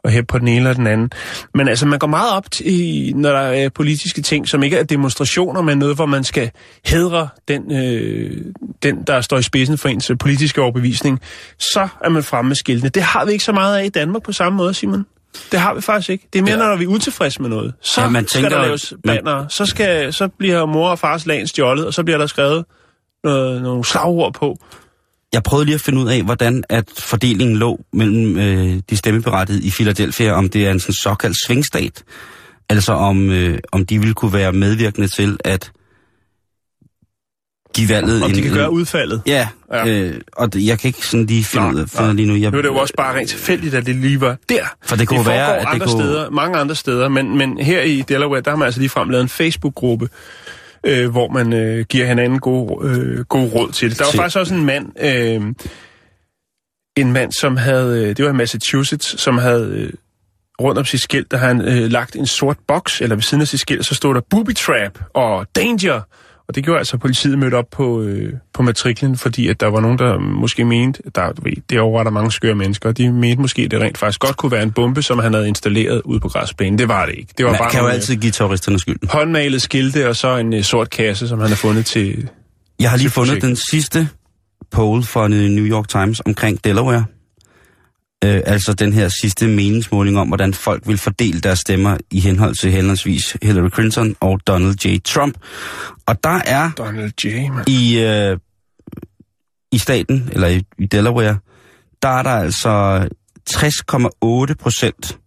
[0.05, 1.11] og hæppe på den ene eller den anden.
[1.55, 4.83] Men altså, man går meget op til, når der er politiske ting, som ikke er
[4.85, 6.51] demonstrationer, men noget, hvor man skal
[6.87, 8.45] hedre den, øh,
[8.83, 11.21] den der står i spidsen for ens politiske overbevisning,
[11.59, 12.89] så er man fremme med skiltene.
[12.91, 15.07] Det har vi ikke så meget af i Danmark på samme måde, Simon.
[15.53, 16.29] Det har vi faktisk ikke.
[16.33, 16.69] Det er mere, Ja.
[16.69, 17.75] når vi er utilfredse med noget.
[17.83, 19.49] Så Ja, man skal tænker der jo- laves man- banner.
[19.49, 22.65] Så, skal, så bliver mor og fars lagen stjålet, og så bliver der skrevet
[23.25, 24.57] noget, nogle slagord på.
[25.33, 29.63] Jeg prøvede lige at finde ud af, hvordan at fordelingen lå mellem øh, de stemmeberettigede
[29.67, 32.05] i Philadelphia, om det er en sådan såkaldt svingstat,
[32.69, 35.73] altså om, øh, om de ville kunne være medvirkende til at
[37.75, 38.37] give valget Om en...
[38.37, 39.23] de kan en, gøre udfaldet.
[39.27, 39.87] Ja, Ja.
[39.89, 42.35] Øh, og det, jeg kan ikke sådan lige finde, ud af, lige nu.
[42.37, 44.65] Jeg, Nu er det jo også bare rent tilfældigt, at det lige var der.
[44.85, 47.59] For det kunne det være, at det andre kunne- steder, mange andre steder, men, men
[47.59, 50.09] her i Delaware, der har man altså lige lavet en Facebook-gruppe,
[50.85, 53.99] øh, hvor man øh, giver hinanden gode, øh, gode råd til det.
[53.99, 55.55] Der var faktisk også en mand, øh,
[56.97, 59.93] en mand, som havde, øh, det var i Massachusetts, som havde øh,
[60.61, 63.41] rundt om sit skilt, der havde han øh, lagt en sort boks, eller ved siden
[63.41, 66.01] af sit skilt, så stod der booby trap og danger.
[66.51, 69.67] Og det gjorde altså, at politiet mødte op på, øh, på matriklen, fordi at der
[69.67, 72.99] var nogen, der måske mente, der, du ved, det var der mange skøre mennesker, og
[72.99, 75.49] de mente måske, at det rent faktisk godt kunne være en bombe, som han havde
[75.49, 76.79] installeret ude på græsbanen.
[76.79, 77.33] Det var det ikke.
[77.39, 79.09] Det var Man bare kan jo nogle, altid give terroristerne skylden.
[79.09, 82.29] håndmalet skilte, og så en øh, sort kasse, som han har fundet til...
[82.81, 83.49] Jeg har lige fundet projektet.
[83.49, 84.09] den sidste
[84.71, 87.05] poll fra New York Times omkring Delaware.
[88.25, 92.55] Øh, altså den her sidste meningsmåling om, hvordan folk vil fordele deres stemmer i henhold
[92.55, 94.99] til henholdsvis Hillary Clinton og Donald J.
[95.05, 95.35] Trump.
[96.07, 97.51] Og der er Donald J.
[97.51, 97.65] Man.
[97.67, 98.39] i, øh,
[99.73, 101.39] i staten, eller i, i Delaware,
[102.03, 103.09] der er der altså
[103.51, 105.19] 60,8 procent,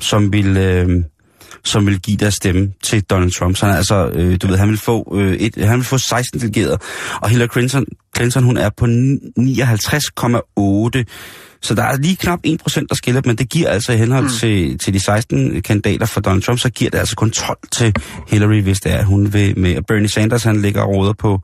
[0.00, 1.04] som vil, øh,
[1.64, 3.56] som vil give deres stemme til Donald Trump.
[3.56, 5.98] Så han, er altså, øh, du ved, han vil, få, øh, et, han vil få
[5.98, 6.78] 16 delegerede,
[7.22, 11.04] og Hillary Clinton, Clinton hun er på 59,8.
[11.62, 14.24] Så der er lige knap 1 procent, der skiller, men det giver altså i henhold
[14.24, 14.30] mm.
[14.30, 17.94] til, til de 16 kandidater for Donald Trump, så giver det altså kun 12 til
[18.28, 19.82] Hillary, hvis det er, hun vil med.
[19.82, 21.40] Bernie Sanders, han ligger og råder på,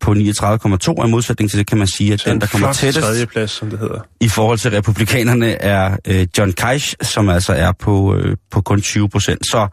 [0.00, 2.72] på 39,2, og i modsætning til det kan man sige, at den, en der kommer
[2.72, 4.00] tættest tredjeplads, som det hedder.
[4.20, 8.80] i forhold til republikanerne, er øh, John Cash, som altså er på, øh, på kun
[8.80, 9.46] 20 procent.
[9.46, 9.68] Så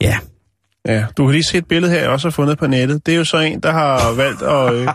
[0.00, 0.18] ja,
[0.88, 3.06] Ja, du kan lige se et billede her, jeg også har fundet på nettet.
[3.06, 4.88] Det er jo så en, der har valgt at, øh,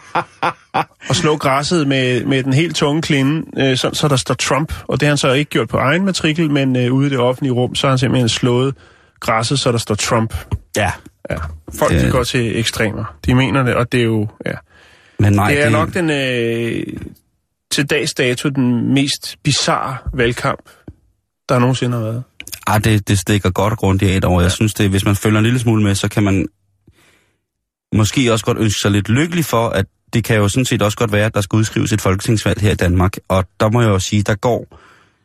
[1.09, 4.73] at slå græsset med, med den helt tunge klinde, øh, så, så der står Trump.
[4.87, 7.19] Og det har han så ikke gjort på egen matrikel, men øh, ude i det
[7.19, 8.75] offentlige rum, så har han simpelthen slået
[9.19, 10.33] græsset, så der står Trump.
[10.75, 10.91] ja.
[11.29, 11.35] Ja.
[11.79, 13.15] Folk Det- de går til ekstremer.
[13.25, 14.27] De mener det, og det er jo...
[14.45, 14.51] Ja.
[15.19, 16.83] Men nej, Det er nok den øh,
[17.71, 20.69] til dags dato den mest bizarre valgkamp,
[21.49, 22.23] der nogensinde har været.
[22.69, 24.41] Ah, det, det stikker godt grundigt af over.
[24.41, 26.47] Jeg synes, det, hvis man følger en lille smule med, så kan man
[27.95, 30.97] måske også godt ønske sig lidt lykkelig for, at det kan jo sådan set også
[30.97, 33.17] godt være, at der skal udskrives et folketingsvalg her i Danmark.
[33.27, 34.77] Og der må jeg jo sige, der går.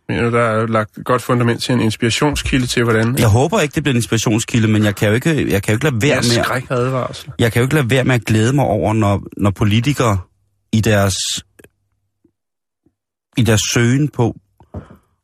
[0.09, 3.19] Men der er jo lagt et godt fundament til en inspirationskilde til, hvordan...
[3.19, 5.77] Jeg håber ikke, det bliver en inspirationskilde, men jeg kan jo ikke, jeg kan jo
[5.77, 6.23] ikke lade være
[6.71, 7.33] med, advarsel.
[7.39, 10.19] jeg kan jo ikke lade være med at glæde mig over, når, når politikere
[10.73, 11.15] i deres,
[13.37, 14.37] i deres søgen på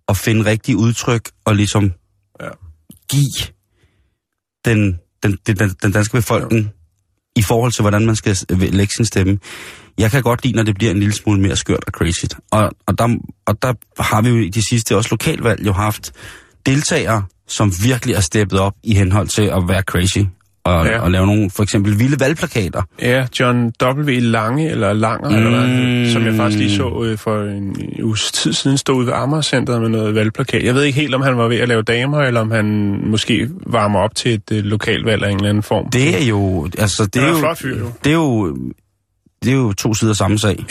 [0.09, 1.93] at finde rigtige udtryk og ligesom
[3.11, 3.46] give
[4.64, 6.70] den, den, den, den, danske befolkning
[7.37, 9.38] i forhold til, hvordan man skal øh, lægge sin stemme.
[9.99, 12.25] Jeg kan godt lide, når det bliver en lille smule mere skørt og crazy.
[12.51, 16.12] Og, og, der, og der har vi jo i de sidste også lokalvalg jo haft
[16.66, 20.18] deltagere, som virkelig er steppet op i henhold til at være crazy.
[20.64, 21.01] Og, Ja.
[21.01, 22.83] og lave nogle for eksempel vilde valgplakater.
[23.03, 24.11] Ja, John W.
[24.20, 25.37] Lange, eller Langer, mm.
[25.37, 25.68] eller hvad,
[26.07, 26.11] Mm.
[26.12, 29.81] som jeg faktisk lige så øh, for en uges tid siden, stod ude ved Amagercenteret
[29.81, 30.64] med noget valgplakat.
[30.64, 32.66] Jeg ved ikke helt, om han var ved at lave damer, eller om han
[33.07, 35.90] måske varmer op til et øh, lokalvalg af en eller anden form.
[35.90, 36.68] Det er jo...
[36.79, 37.87] Altså, det er, er jo, flot fyr, jo.
[38.05, 38.57] Det er jo...
[39.44, 40.57] Det er jo to sider samme sag.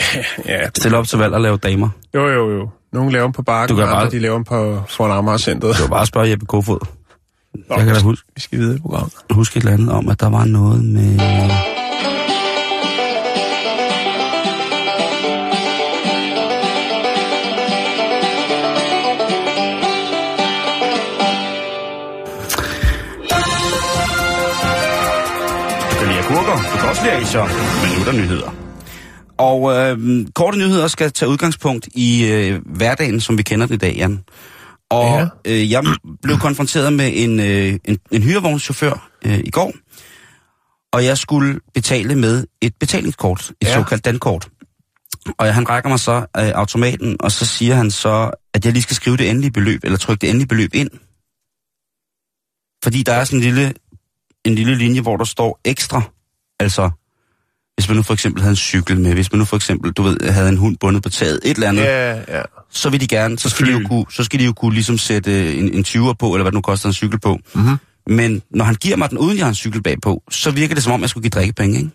[0.48, 1.88] Ja, det, Stille op til valg og lave damer.
[2.14, 2.68] jo, jo, jo.
[2.92, 5.10] Nogle laver dem på bakken, Du kan og andre bare- de laver dem på, foran
[5.18, 5.74] Amagercenteret.
[5.74, 6.78] Det var bare spørge Jeppe Kofod.
[7.54, 9.12] Nå, Jeg kan da huske, Vi skal videre i programmet.
[9.30, 11.18] huske et eller andet om, at der var noget med...
[26.30, 28.54] Agurker, du kan også lide asier, men nu er der nyheder.
[29.38, 33.78] Og øh, korte nyheder skal tage udgangspunkt i øh, hverdagen, som vi kender det i
[33.78, 34.20] dag, Jan.
[34.90, 35.26] Og Ja.
[35.44, 35.84] øh, jeg
[36.22, 39.72] blev konfronteret med en, øh, en, en hyrevognschauffør øh, i går,
[40.92, 43.74] og jeg skulle betale med et betalingskort, et ja.
[43.74, 44.48] såkaldt dankort.
[45.38, 48.82] Og han rækker mig så øh, automaten, og så siger han så, at jeg lige
[48.82, 50.90] skal skrive det endelige beløb, eller trykke det endelige beløb ind.
[52.84, 53.74] Fordi der er sådan en lille,
[54.44, 56.02] en lille linje, hvor der står ekstra.
[56.60, 56.90] Altså,
[57.74, 60.02] hvis man nu for eksempel havde en cykel med, hvis man nu for eksempel, du
[60.02, 62.42] ved, havde en hund bundet på taget, et eller andet, Ja, ja.
[62.70, 64.98] Så vil de gerne, så skal de, jo kunne, så skal de jo kunne ligesom
[64.98, 67.38] sætte en, en 20'er på, eller hvad det nu koster en cykel på.
[67.54, 67.76] Mhm.
[68.06, 70.84] Men når han giver mig den, uden jeg har en cykel bagpå, så virker det
[70.84, 71.90] som om, jeg skulle give drikkepenge, ikke?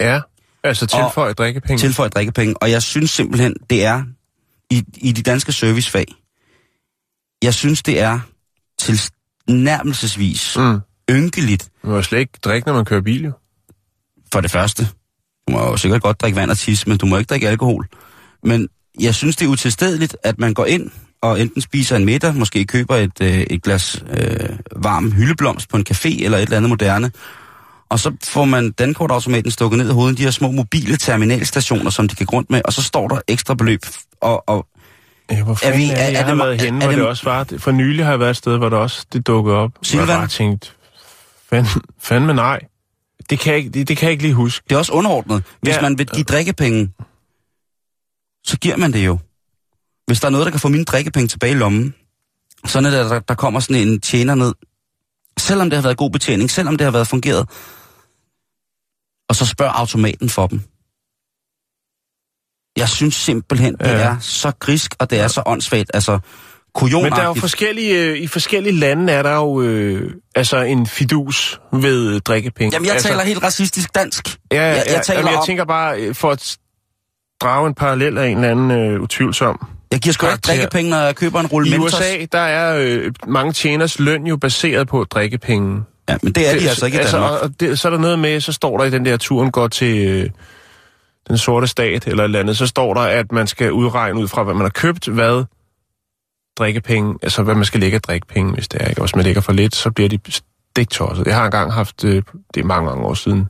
[0.00, 0.20] Ja,
[0.64, 1.78] altså tilføje drikkepenge.
[1.78, 2.62] Tilføje drikkepenge.
[2.62, 4.02] Og jeg synes simpelthen, det er,
[4.70, 6.04] i, i de danske servicefag,
[7.42, 8.20] jeg synes, det er
[8.78, 10.80] tilnærmelsesvis Mm.
[11.10, 13.32] ynkeligt, Man må slet ikke drikke, når man kører bil, jo.
[14.32, 14.88] for det første.
[15.48, 17.86] Du må jo sikkert godt drikke vand og tisse, men du må ikke drikke alkohol.
[18.44, 18.68] Men
[19.00, 20.90] jeg synes, det er utilstedeligt, at man går ind
[21.22, 25.76] og enten spiser en middag, måske køber et, øh, et glas øh, varm hyldeblomst på
[25.76, 27.10] en café eller et eller andet moderne,
[27.90, 32.08] og så får man dankortautomaten stukket ned i hovedet, de her små mobile terminalstationer, som
[32.08, 33.80] de kan rundt med, og så står der ekstra beløb.
[34.20, 34.66] Og, og
[35.30, 36.78] Ja, hvor Er fanden vi- er, er- det, jeg er har det- været er- henne,
[36.78, 37.46] er hvor det- det også var.
[37.58, 39.70] For nylig har jeg været et sted, hvor der også det dukkede op.
[39.82, 40.08] Silvan?
[40.08, 40.68] Jeg bare tænkte,
[41.50, 41.68] fandme,
[42.02, 42.60] fandme nej.
[43.30, 44.64] Det kan, jeg ikke, det, det kan jeg ikke lige huske.
[44.68, 45.42] det er også underordnet.
[45.62, 45.80] Hvis Ja.
[45.80, 46.90] man vil give drikkepenge,
[48.48, 49.18] så giver man det jo.
[50.06, 51.94] Hvis der er noget, der kan få mine drikkepenge tilbage i lommen,
[52.66, 54.54] så er det, der, der kommer sådan en tjener ned.
[55.38, 57.48] Selvom det har været god betjening, selvom det har været fungeret,
[59.28, 60.60] og så spørg automaten for dem.
[62.76, 63.92] Jeg synes simpelthen, det Ja.
[63.92, 65.90] er så grisk, og det er så åndssvagt.
[65.94, 66.18] Altså,
[66.74, 70.60] kujon Men der er jo forskellige, øh, i forskellige lande er der jo øh, altså
[70.60, 72.74] en fidus ved drikkepenge.
[72.74, 74.38] Jamen, jeg altså, taler helt racistisk dansk.
[74.52, 76.58] Ja, jeg, ja, jeg taler jamen, jeg om, tænker bare, øh, for at
[77.40, 79.66] drage en parallel af en eller anden øh, utvivlsom.
[79.90, 81.94] jeg giver sgu ikke drikkepenge, når jeg køber en rulle I Mentos.
[81.94, 85.82] USA, der er øh, mange tjeners løn jo baseret på drikkepenge.
[86.08, 87.42] Ja, men det er de altså ikke i Danmark.
[87.42, 89.68] og det, så er der noget med, så står der i den der turen går
[89.68, 90.30] til øh,
[91.28, 94.28] den sorte stat eller et eller andet, så står der, at man skal udregne ud
[94.28, 95.44] fra, hvad man har købt, hvad
[96.58, 98.88] drikkepenge, altså hvad man skal lægge af drikkepenge, hvis det er.
[98.88, 99.00] Ikke?
[99.00, 101.26] Og hvis man lægger for lidt, så bliver de stiktosset.
[101.26, 102.22] Jeg har engang haft, øh,
[102.54, 103.48] det er mange, mange år siden,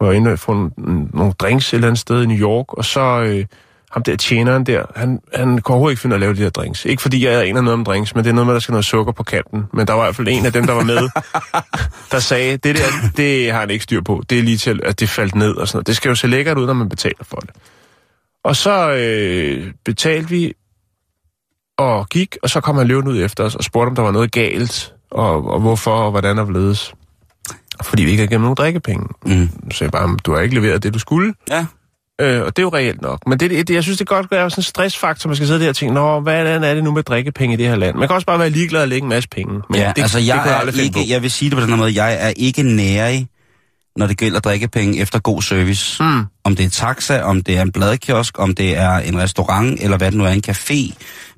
[0.00, 0.70] var inde og få
[1.14, 3.44] nogle drinks et eller andet sted i New York, og så øh,
[3.90, 6.84] ham der tjeneren der, han, han kunne overhovedet ikke finde at lave de der drinks.
[6.84, 8.72] Ikke fordi jeg aner noget om drinks, men det er noget med, at der skal
[8.72, 9.64] noget sukker på kanten.
[9.72, 11.08] Men der var i hvert fald en af dem, der var med,
[12.12, 14.22] der sagde, det der, det har han ikke styr på.
[14.30, 15.86] Det er lige til, at det faldt ned og sådan noget.
[15.86, 17.50] Det skal jo se lækkert ud, når man betaler for det.
[18.44, 20.52] Og så øh, betalte vi
[21.78, 24.10] og gik, og så kom han løbende ud efter os og spurgte, om der var
[24.10, 26.94] noget galt, og, og hvorfor, og hvordan og hvorledes.
[27.84, 29.06] Fordi vi ikke havde gennem nogen drikkepenge.
[29.26, 29.48] Mm.
[29.70, 31.34] Så jeg bare, du har ikke leveret det, du skulle.
[31.50, 31.66] Ja.
[32.20, 33.26] Øh, og det er jo reelt nok.
[33.26, 35.68] Men det, det, jeg synes, det godt være sådan en stressfaktor, man skal sidde der
[35.68, 37.96] og tænke, Nå, hvad er det nu med drikkepenge i det her land?
[37.96, 39.62] Man kan også bare være ligeglad og lægge en masse penge.
[39.70, 41.76] Men ja, det, altså det jeg er ikke, jeg vil sige det på den her
[41.76, 43.28] måde, jeg er ikke nærig,
[43.96, 46.02] når det gælder drikkepenge efter god service.
[46.02, 46.24] Mm.
[46.44, 49.96] Om det er taxa, om det er en bladkiosk, om det er en restaurant, eller
[49.96, 50.94] hvad det nu er, en café,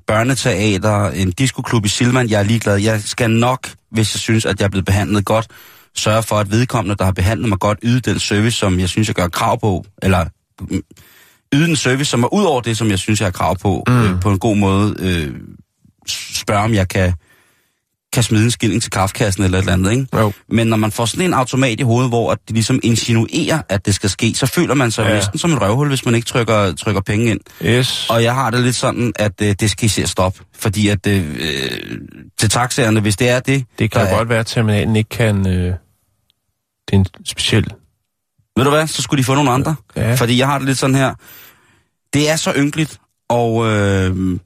[0.07, 2.77] børneteater, en diskoklub i Silvan, jeg er ligeglad.
[2.77, 5.47] Jeg skal nok, hvis jeg synes, at jeg er blevet behandlet godt,
[5.97, 9.09] sørge for, at vedkommende, der har behandlet mig godt, yde den service, som jeg synes,
[9.09, 10.27] jeg gør krav på, eller
[10.61, 10.83] mm,
[11.55, 13.85] yde en service, som er ud over det, som jeg synes, jeg har krav på,
[13.87, 14.03] mm.
[14.03, 14.97] øh, på en god måde.
[15.01, 15.35] Øh,
[16.09, 17.13] spørge, om jeg kan,
[18.13, 20.07] kan smide en skilling til kaffekassen eller et eller andet, ikke?
[20.17, 20.33] Jo.
[20.49, 23.87] Men når man får sådan en automat i hovedet, hvor at de ligesom insinuerer, at
[23.87, 25.15] det skal ske, så føler man sig ja.
[25.15, 27.41] Næsten som et røvhul, hvis man ikke trykker, trykker penge ind.
[27.65, 28.07] Yes.
[28.11, 30.41] Og jeg har det lidt sådan, at øh, det skal I se at stoppe.
[30.59, 31.99] Fordi at øh, øh,
[32.39, 33.65] til taxaerne, hvis det er det...
[33.79, 35.47] Det kan jo er- godt være, at terminalen ikke kan...
[35.47, 35.75] Øh, det
[36.93, 37.67] er en speciel...
[38.57, 39.75] Ved du hvad, så skulle de få nogle andre.
[39.97, 40.15] Ja.
[40.15, 41.15] Fordi jeg har det lidt sådan her.
[42.13, 43.67] Det er så ynkeligt, og...
[43.67, 44.39] Øh,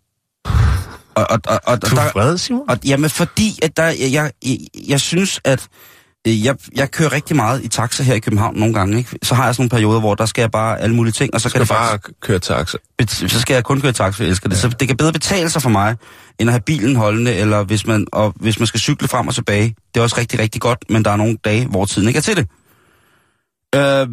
[1.15, 2.71] og, og, og, og, Du er vred, Simon?
[2.71, 5.69] Og, jamen, fordi at der, jeg, jeg, jeg, jeg synes, at
[6.27, 8.99] øh, jeg, jeg kører rigtig meget i taxa her i København nogle gange.
[8.99, 9.19] Ikke?
[9.23, 11.41] Så har jeg sådan nogle perioder, hvor der skal jeg bare alle mulige ting, og
[11.41, 12.79] så, Du kan skal det bare faktisk, køre taxa.
[13.09, 14.57] så skal jeg kun køre taxa, jeg elsker det.
[14.57, 14.61] Ja.
[14.61, 15.97] Så det kan bedre betale sig for mig,
[16.39, 19.35] end at have bilen holdende, eller hvis man, og hvis man skal cykle frem og
[19.35, 19.75] tilbage.
[19.95, 22.23] Det er også rigtig, rigtig godt, men der er nogle dage, hvor tiden ikke er
[22.23, 22.47] til det.
[23.75, 24.09] Øh,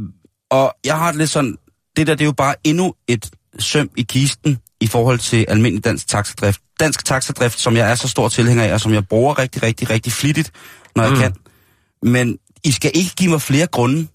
[0.51, 1.57] og jeg har det lidt sådan,
[1.97, 5.83] det der det er jo bare endnu et søm i kisten i forhold til almindelig
[5.85, 6.61] dansk taxadrift.
[6.79, 9.89] Dansk taxadrift, som jeg er så stor tilhænger af, og som jeg bruger rigtig, rigtig,
[9.89, 10.51] rigtig flittigt,
[10.95, 11.17] når jeg Mm.
[11.17, 11.21] mm.
[11.21, 11.33] kan.
[12.03, 14.07] Men I skal ikke give mig flere grunde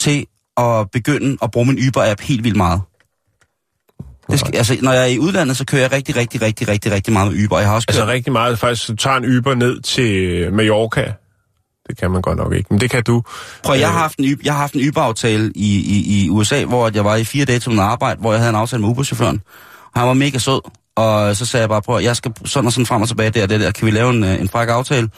[0.00, 2.80] til at begynde at bruge min Uber-app helt vildt meget.
[4.30, 6.92] Det skal, altså, når jeg er i udlandet, så kører jeg rigtig, rigtig, rigtig, rigtig,
[6.92, 7.58] rigtig meget med Uber.
[7.58, 7.96] Jeg har også kørt...
[7.96, 8.58] Altså rigtig meget.
[8.58, 11.12] Faktisk, du tager en Uber ned til Mallorca.
[11.88, 13.22] Det kan man godt nok ikke, men det kan du.
[13.62, 16.64] Prøv, jeg har Øh, haft en, jeg har haft en Uber-aftale i, i, i USA,
[16.64, 18.88] hvor jeg var i fire dage til noget arbejde, hvor jeg havde en aftale med
[18.88, 19.40] Uber-chaufføren.
[19.96, 20.60] Han var mega sød,
[20.96, 23.46] og så sagde jeg bare, prøv, jeg skal sådan og sådan frem og tilbage der
[23.46, 23.70] det der.
[23.70, 25.10] Kan vi lave en, øh, en fræk aftale?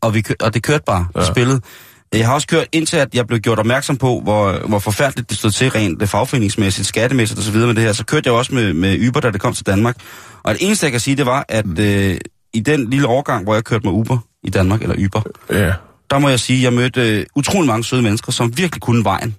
[0.00, 1.24] Og, vi og det kørte bare, ja.
[1.24, 1.64] Spillet.
[2.12, 5.38] Jeg har også kørt indtil, at jeg blev gjort opmærksom på, hvor, hvor forfærdeligt det
[5.38, 7.56] stod til rent det fagforeningsmæssigt, skattemæssigt osv.
[7.56, 7.92] med det her.
[7.92, 9.96] Så kørte jeg også med, med Uber, da det kom til Danmark.
[10.42, 12.16] Og det eneste, jeg kan sige, det var, at øh,
[12.54, 15.72] i den lille overgang, hvor jeg kørte med Uber i Danmark, eller Uber, Ja.
[16.10, 19.04] der må jeg sige, at jeg mødte øh, utrolig mange søde mennesker, som virkelig kunne
[19.04, 19.36] vejen.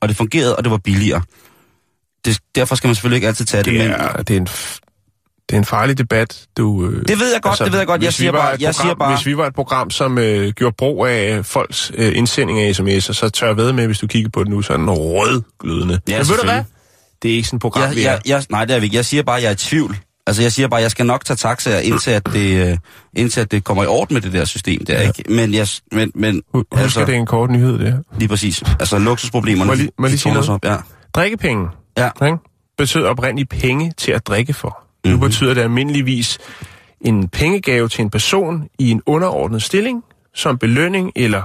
[0.00, 1.22] Og det fungerede, og det var billigere.
[2.24, 4.48] Det, derfor skal man selvfølgelig ikke altid tage det, Det men er, det er en,
[5.50, 6.86] det er en farlig debat, du...
[6.86, 8.02] Øh, det ved jeg godt, det ved jeg godt.
[8.02, 10.52] Jeg siger bare, et jeg program, siger bare, Hvis vi var et program, som øh,
[10.52, 14.06] gjorde brug af folks øh, indsending af sms'er, så tør jeg ved med, hvis du
[14.06, 16.00] kigger på det nu, så er den rødglødende.
[16.08, 16.62] Ja, Men ved du hvad?
[17.22, 18.10] Det er ikke sådan et program, jeg, vi er.
[18.10, 18.96] jeg, jeg, nej, det er vi ikke.
[18.96, 19.96] Jeg siger bare, at jeg er i tvivl.
[20.26, 22.76] Altså, jeg siger bare, at jeg skal nok tage taxaer, indtil at det, øh,
[23.16, 24.84] indtil at det kommer i orden med det der system.
[24.84, 25.06] Det er Ja.
[25.06, 25.24] ikke.
[25.32, 27.98] Men, jeg, men, men Hu- Husk, altså- det er en kort nyhed, det her.
[28.18, 28.62] lige præcis.
[28.80, 30.48] Altså, luksusproblemerne, Må lige- må lige sige noget?
[30.48, 30.64] Op.
[30.64, 30.76] Ja.
[31.14, 32.10] Drikkepenge Ja.
[32.24, 32.36] ikke?
[32.78, 34.78] betød oprindeligt penge til at drikke for.
[35.04, 35.20] Nu Mhm.
[35.20, 36.38] betyder det almindeligvis
[37.00, 41.42] en pengegave til en person i en underordnet stilling, som belønning eller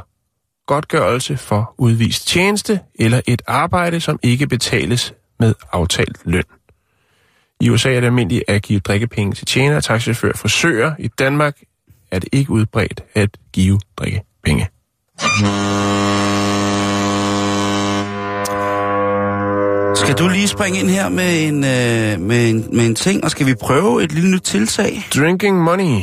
[0.67, 6.43] godtgørelse for udvist tjeneste eller et arbejde, som ikke betales med aftalt løn.
[7.61, 10.95] I USA er det almindeligt at give drikkepenge til tjenere, taxichauffører, frisører.
[10.99, 11.57] I Danmark
[12.11, 14.67] er det ikke udbredt at give drikkepenge.
[20.05, 23.31] Skal du lige springe ind her med en, øh, med, en, med en ting, og
[23.31, 25.07] skal vi prøve et lille nyt tiltag?
[25.15, 26.01] Drinking money.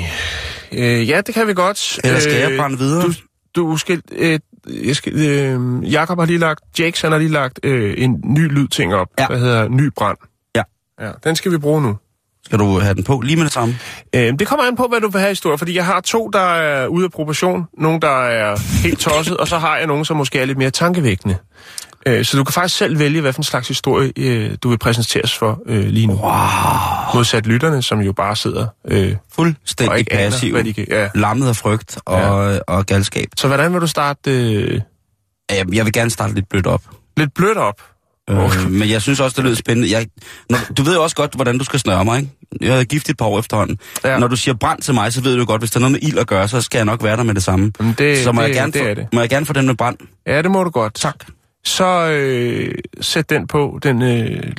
[0.73, 2.01] Øh, ja, det kan vi godt.
[2.05, 3.03] Eller skal jeg Øh, brænde videre?
[3.03, 3.13] Du,
[3.57, 4.39] du skal, øh,
[4.87, 8.53] jeg skal, øh, Jakob har lige lagt, Jakes han har lige lagt øh, en ny
[8.53, 9.27] lydting op, Ja.
[9.31, 10.17] der hedder Ny Brand.
[10.57, 10.63] Ja.
[11.01, 11.97] Ja, den skal vi bruge nu.
[12.45, 13.75] Skal du have den på lige med det samme?
[14.15, 16.29] Øh, det kommer an på, hvad du vil have i historie, fordi jeg har to,
[16.33, 20.05] der er ude af proportion, nogle, der er helt tosset, og så har jeg nogle,
[20.07, 21.37] som måske er lidt mere tankevækkende.
[22.07, 24.79] Øh, så du kan faktisk selv vælge, hvad for en slags historie øh, du vil
[24.79, 26.13] præsenteres for øh, lige nu.
[26.13, 26.31] Wow.
[27.15, 28.67] Modsat lytterne, som jo bare sidder.
[28.89, 30.65] Øh, Og Fuldstændig ikke aner, passiv.
[30.65, 31.09] de kan- ja.
[31.15, 32.21] Lammet af frygt og,
[32.53, 32.59] ja.
[32.67, 33.29] og galskab.
[33.37, 34.81] så hvordan vil du starte øh,
[35.51, 36.83] Jeg, jeg vil gerne starte lidt blødt op.
[37.17, 37.83] lidt blødt op?
[38.31, 39.91] Øh, men jeg synes også, det lyder spændende.
[39.93, 40.07] Jeg,
[40.51, 42.31] når, du ved jo også godt, hvordan du skal snøre mig, ikke?
[42.61, 43.79] Jeg er gift et par år efterhånden.
[44.05, 44.19] Ja.
[44.19, 46.01] Når du siger brand til mig, så ved du godt, hvis der er noget med
[46.09, 47.73] ild at gøre, så skal jeg nok være der med det samme.
[47.99, 49.07] Det, så må, det, jeg gerne det få, det.
[49.13, 49.97] må jeg gerne få den med brand?
[50.27, 50.95] Ja, det må du godt.
[50.95, 51.15] Tak.
[51.65, 54.53] Så øh, sæt den på, den, øh,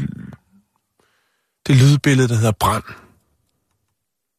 [1.68, 2.84] det lydbillede, der hedder Brand.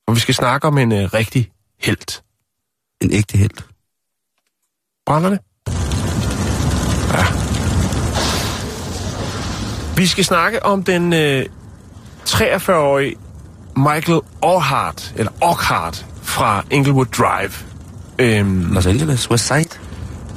[0.07, 2.23] Og vi skal snakke om en øh, rigtig held.
[3.01, 3.63] En ægte held.
[5.07, 5.39] Brænder det?
[7.13, 7.25] Ja.
[9.97, 11.47] Vi skal snakke om den øh,
[12.29, 13.17] 43-årige
[13.77, 17.53] Michael Orhart, eller Orkhart fra Inglewood Drive.
[18.19, 19.69] Øhm, Los Angeles, West Side.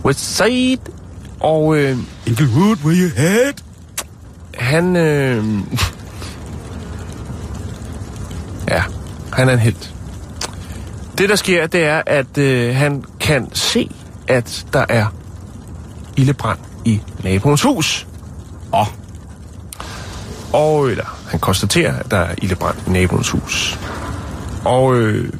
[0.05, 0.96] West Side.
[1.39, 3.53] Og øh, Inglewood, where you head?
[4.57, 4.95] han...
[4.95, 5.45] Øh,
[8.67, 8.83] ja,
[9.33, 9.93] han er en helt.
[11.17, 13.89] Det, der sker, det er, at øh, han kan se,
[14.27, 15.05] at der er
[16.17, 18.07] ildebrand i naboens hus.
[18.71, 18.87] Oh,
[20.53, 23.79] Og eller, han konstaterer, at der er ildebrand i naboens hus.
[24.65, 25.33] Og øh,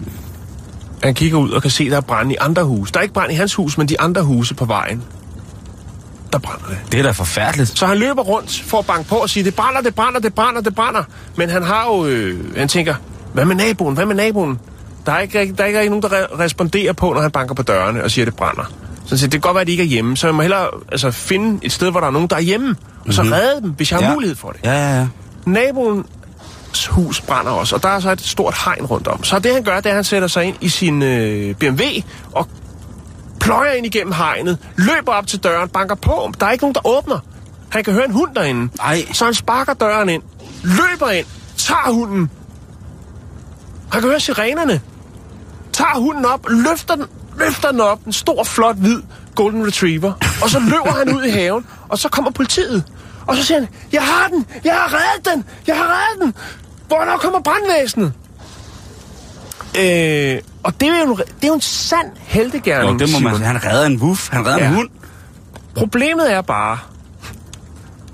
[1.04, 2.94] han kigger ud og kan se, at der er brand i andre huse.
[2.94, 5.04] Der er ikke brand i hans hus, men de andre huse på vejen.
[6.34, 6.78] Der brænder det.
[6.92, 7.78] det er da forfærdeligt.
[7.80, 10.34] Så han løber rundt for at banke på og sige, det brænder, det brænder, det
[10.36, 11.04] brænder, det brænder.
[11.36, 12.96] Men han har jo, øh, han tænker,
[13.34, 14.60] hvad med naboen, hvad med naboen?
[15.06, 17.62] Der er ikke, der er ikke nogen, der re- responderer på, når han banker på
[17.64, 18.64] dørene og siger, det brænder.
[19.06, 20.68] Så siger, det kan godt være, at de ikke er hjemme, så jeg må hellere
[20.92, 22.76] altså, finde et sted, hvor der er nogen, der er hjemme,
[23.08, 24.14] og så redde dem, hvis jeg har Ja.
[24.14, 24.60] mulighed for det.
[24.64, 25.08] Ja, ja, ja.
[25.46, 29.24] Naboens hus brænder også, og der er så et stort hegn rundt om.
[29.24, 31.84] Så det han gør, det er, at han sætter sig ind i sin øh, BMW
[32.32, 32.48] og
[33.48, 36.32] pløjer ind igennem hegnet, løber op til døren, banker på.
[36.40, 37.20] Der er ikke nogen, der åbner.
[37.70, 38.70] Han kan høre en hund derinde.
[38.80, 39.06] Ej.
[39.14, 40.24] Så han sparker døren ind,
[40.64, 41.26] løber ind,
[41.58, 42.32] tager hunden.
[43.92, 44.82] Han kan høre sirenerne.
[45.74, 47.06] Tager hunden op, løfter den,
[47.38, 48.06] løfter den op.
[48.06, 49.02] En stor, flot, hvid
[49.36, 50.14] golden retriever.
[50.42, 52.84] Og så løber han ud i haven, og så kommer politiet.
[53.28, 56.34] Og så siger han, jeg har den, jeg har reddet den, jeg har reddet den.
[56.88, 58.14] Hvornår kommer brandvæsenet?
[59.80, 63.20] Øh, og det er, jo en, det er jo en sand heltegærning, Jo, det må
[63.20, 63.48] man Simon.
[63.48, 64.30] Han redder en wuff.
[64.32, 64.68] Han redder Ja.
[64.68, 64.90] en hund.
[65.76, 66.78] Problemet er bare,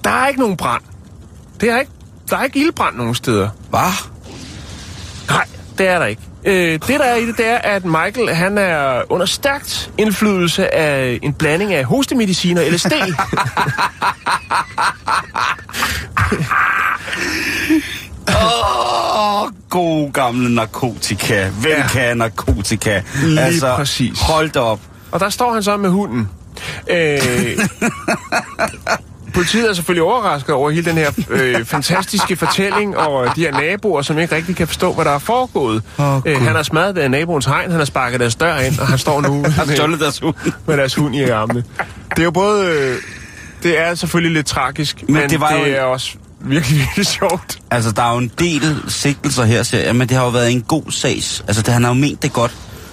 [0.03, 0.81] der er ikke nogen brand.
[1.61, 1.91] Det er ikke,
[2.29, 3.49] der er ikke ildbrand nogen steder.
[3.69, 3.79] Hvad?
[5.29, 5.45] Nej,
[5.77, 6.21] det er der ikke.
[6.45, 10.73] Øh, det der er i det, det er, at Michael han er under stærkt indflydelse
[10.75, 12.91] af en blanding af hostemedicin og LSD.
[18.27, 21.49] Åh, oh, god gamle narkotika.
[21.49, 21.87] Hvem Ja.
[21.87, 23.01] kan narkotika?
[23.23, 24.19] Lige præcis.
[24.21, 24.79] Hold da op.
[25.11, 26.29] og der står han så med hunden.
[26.89, 27.19] Øh,
[29.33, 34.01] politiet er selvfølgelig overrasket over hele den her øh, fantastiske fortælling og de her naboer,
[34.01, 35.83] som ikke rigtig kan forstå, hvad der er foregået.
[35.99, 38.87] Åh, øh, han har smadret øh, naboens hegn, han har sparket deres dør ind, og
[38.87, 39.43] han står nu
[39.77, 40.35] Han med, deres hund.
[40.67, 41.63] med deres hund i armene.
[42.09, 42.65] Det er jo både...
[42.67, 42.97] Øh,
[43.63, 46.09] det er selvfølgelig lidt tragisk, men, men det det, var det jo- er også
[46.43, 47.59] virkelig, virkelig sjovt.
[47.71, 50.51] Altså, der er jo en del sigtelser her, siger jeg, men det har jo været
[50.51, 51.43] en god sags.
[51.47, 52.51] Altså, det, han har jo ment det godt.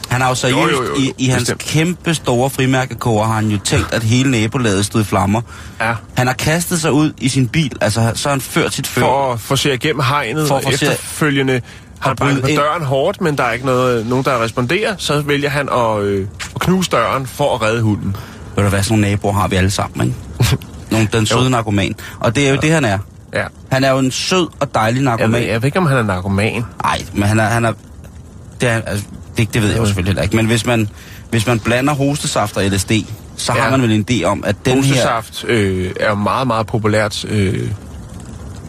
[0.09, 0.95] Han har jo seriøst, Jo, jo, jo, jo.
[1.01, 1.61] i, i hans Bestemt.
[1.61, 5.41] kæmpe store frimærkekoger, har han jo tænkt, at hele nabolaget stod i flammer.
[5.81, 5.95] Ja.
[6.15, 9.01] Han har kastet sig ud i sin bil, altså, så har han ført sit før.
[9.01, 11.61] For at forse igennem hegnet, For og efterfølgende
[12.01, 14.95] har han banket på døren hårdt, men der er ikke noget, nogen, der responderer.
[14.99, 18.17] Så vælger han at, øh, at knuse døren for at redde hunden.
[18.57, 20.19] Ved du hvad, sådan nogle naboer har vi alle sammen, ikke?
[20.91, 21.95] Nogle, den søde narkoman.
[22.21, 22.61] Og det er jo ja.
[22.61, 22.99] det, han er.
[23.35, 23.45] Ja.
[23.71, 25.47] Han er jo en sød og dejlig Jeg ved, narkoman.
[25.47, 26.65] jeg ved ikke, om han er narkoman.
[26.83, 27.45] Nej, men han er...
[27.45, 27.73] Han er
[28.61, 30.37] det, er, altså, det, det ved jeg jo selvfølgelig heller ikke.
[30.37, 30.89] Men hvis man,
[31.31, 32.93] hvis man blander hostesaft og LSD,
[33.37, 33.61] så ja.
[33.61, 34.95] Har man vel en idé om, at den her...
[34.95, 37.71] Hostesaft øh, er jo meget, meget populært øh,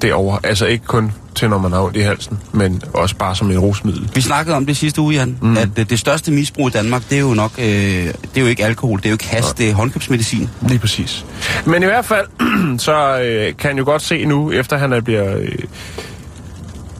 [0.01, 0.39] derovre.
[0.43, 3.61] Altså ikke kun til, når man har ondt i halsen, men også bare som et
[3.61, 4.09] rusmiddel.
[4.15, 5.57] Vi snakkede om det sidste uge, Jan, mm.
[5.57, 8.47] at øh, det største misbrug i Danmark, det er jo nok, øh, det er jo
[8.47, 10.49] ikke alkohol, det er jo ikke has, det er håndkøbsmedicin.
[10.61, 11.25] Lige præcis.
[11.65, 12.27] Men i hvert fald,
[12.87, 15.37] så øh, kan han jo godt se nu, efter han er bliver...
[15.37, 15.49] Øh,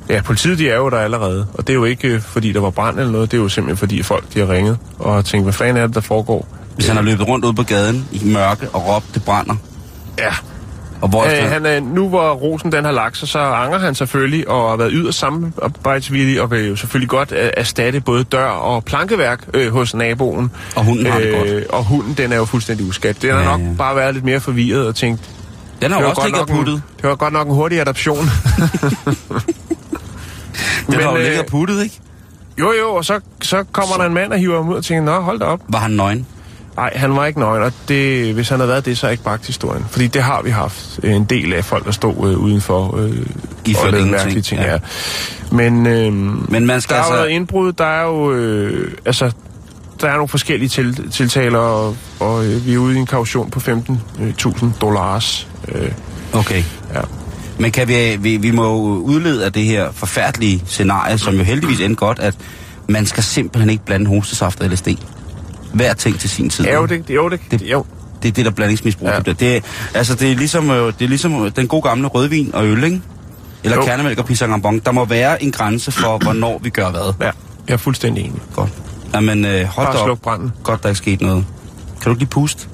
[0.09, 1.47] ja, politiet de er jo der allerede.
[1.53, 3.31] Og det er jo ikke, øh, fordi der var brand eller noget.
[3.31, 5.95] Det er jo simpelthen, fordi folk de har ringet og tænkt, hvad fanden er det,
[5.95, 6.47] der foregår?
[6.75, 9.55] Hvis han har løbet rundt ude på gaden i mørke og råbt, det brænder.
[10.19, 10.33] Ja.
[11.01, 13.95] Og hvor Øh, han er, nu hvor rosen den har lagt sig, så angrer han
[13.95, 18.45] selvfølgelig og har været yderst samarbejdsvillig og vil jo selvfølgelig godt øh, erstatte både dør
[18.45, 20.51] og plankeværk øh, hos naboen.
[20.75, 21.67] Og hunden har det godt.
[21.69, 23.21] Og hunden, den er jo fuldstændig uskat.
[23.21, 23.65] Den har Ja, nok ja.
[23.77, 25.29] bare været lidt mere forvirret og tænkt,
[25.81, 26.81] den har jo også ligget nok en, puttet.
[27.01, 28.25] det var godt nok en hurtig adoption.
[30.87, 31.99] Den har jo øh, ligget puttet, ikke?
[32.59, 35.03] Jo, jo, og så, så kommer der en mand og hiver ham ud og tænker,
[35.03, 35.59] nå, hold da op.
[35.67, 36.27] Var han nøgen?
[36.77, 39.23] Nej, han var ikke nøgen, og det, hvis han havde været det, så er ikke
[39.23, 39.85] bagt historien.
[39.91, 43.17] Fordi det har vi haft øh, en del af folk, der stod øh, udenfor øh,
[43.65, 44.61] I og lavede mærkelige ting.
[44.61, 44.71] ja.
[44.71, 44.77] Ja.
[45.51, 46.13] Men, øh,
[46.51, 47.25] Men man skal der er jo altså...
[47.25, 48.31] indbrud, der er jo...
[48.31, 49.31] Øh, altså,
[50.01, 53.49] der er nogle forskellige til, tiltaler, og, og øh, vi er ude i en kaution
[53.49, 55.47] på 15.000 dollars.
[55.67, 55.91] Øh,
[56.33, 56.63] Okay.
[56.93, 57.01] ja.
[57.59, 61.79] Men kan vi, vi, vi må udlede af det her forfærdelige scenarie, som jo heldigvis
[61.79, 62.35] endte godt, at
[62.87, 64.87] man skal simpelthen ikke blande hostesaft og LSD.
[65.73, 66.65] Hver ting til sin tid.
[66.65, 67.85] Ja, jo, det, jo, det, Det- det, jo.
[68.23, 69.07] Det er det, der blandingsmisbrug.
[69.09, 69.19] Ja.
[69.19, 69.61] Det, det, er-
[69.93, 72.83] altså, det er, ligesom, øh, det er ligesom øh, den gode gamle rødvin og øl,
[72.83, 73.01] ikke?
[73.63, 73.83] Eller Jo.
[73.83, 74.79] kernemælk og pisangambon.
[74.79, 77.13] Der må være en grænse for, hvornår vi gør hvad.
[77.19, 77.31] Ja,
[77.67, 78.41] jeg er fuldstændig enig.
[78.55, 78.69] Godt.
[79.13, 80.19] Jamen, øh, hold Bare da op.
[80.21, 80.51] branden.
[80.63, 81.45] Godt, der er ikke sket noget.
[82.01, 82.67] Kan du ikke lige puste?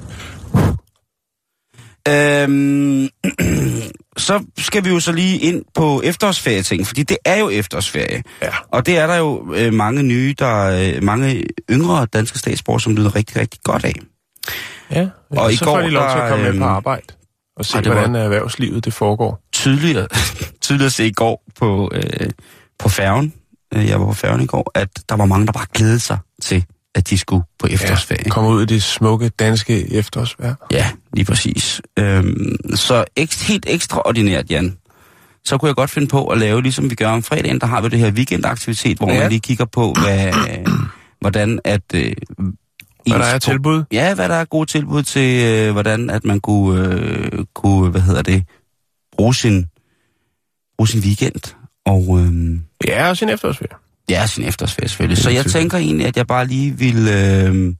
[2.07, 3.07] Øhm,
[4.17, 8.23] så skal vi jo så lige ind på efterårsferie ting, fordi det er jo efterårsferie.
[8.41, 8.49] Ja.
[8.71, 10.65] Og det er der jo øh, mange nye, der
[10.95, 13.93] øh, mange yngre danske statsborgere, som lyder rigtig, rigtig godt af.
[14.91, 16.59] Ja, Og og i så går, får de lov til der, at komme med øhm,
[16.59, 17.05] på arbejde
[17.57, 19.39] og se, det var- hvordan erhvervslivet det foregår.
[19.53, 20.07] Tydeligere,
[20.61, 22.29] tydeligt at se i går på, øh,
[22.79, 23.33] på færgen,
[23.73, 26.17] øh, jeg var på færgen i går, at der var mange, der bare glædede sig
[26.41, 26.65] til,
[26.97, 28.29] at de skulle på efterårsferie.
[28.29, 30.55] Komme ud i det smukke danske efterårsvejr.
[30.71, 31.81] Ja, lige præcis.
[31.99, 34.77] Øhm, så ekst, helt ekstraordinært, Jan,
[35.45, 37.81] så kunne jeg godt finde på at lave, ligesom vi gør om fredagen, der har
[37.81, 39.13] vi det her weekendaktivitet, hvor ja.
[39.13, 39.19] Ja.
[39.19, 40.33] man lige kigger på, hvad,
[41.21, 41.81] hvordan at...
[41.93, 42.13] Øh,
[43.07, 43.83] Hvad der er tilbud.
[43.91, 48.01] Ja, hvad der er gode tilbud til, øh, hvordan at man kunne, øh, kunne, hvad
[48.01, 48.43] hedder det,
[49.17, 49.65] bruge sin,
[50.77, 51.55] bruge sin weekend.
[51.85, 53.77] Og øh, Ja, og sin efterårsferie.
[54.09, 55.17] Ja, sin efterårsferie selvfølgelig.
[55.23, 57.73] Så jeg tænker egentlig, at jeg bare lige vil, øh,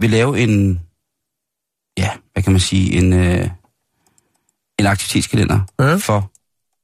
[0.00, 0.80] vil lave en,
[1.98, 3.48] ja, hvad kan man sige, en, øh,
[4.78, 5.96] en aktivitetskalender Ja.
[5.96, 6.30] for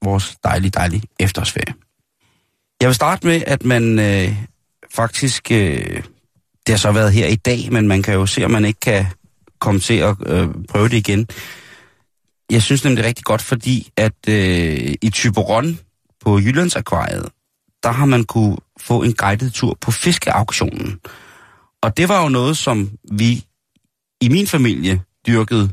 [0.05, 1.75] vores dejlige, dejlige efterårsferie.
[2.81, 4.37] Jeg vil starte med, at man øh,
[4.95, 6.03] faktisk, øh,
[6.67, 8.81] det har så været her i dag, men man kan jo se, om man ikke
[8.81, 9.07] kan
[9.59, 11.29] komme til at øh, prøve det igen.
[12.51, 15.79] Jeg synes nemlig det er rigtig godt, fordi at øh, i Typeron
[16.25, 17.29] på Jyllands Akvariet,
[17.83, 21.01] der har man kunne få en guided tur på fiskeauktionen.
[21.83, 23.45] Og det var jo noget, som vi
[24.21, 25.71] i min familie dyrkede,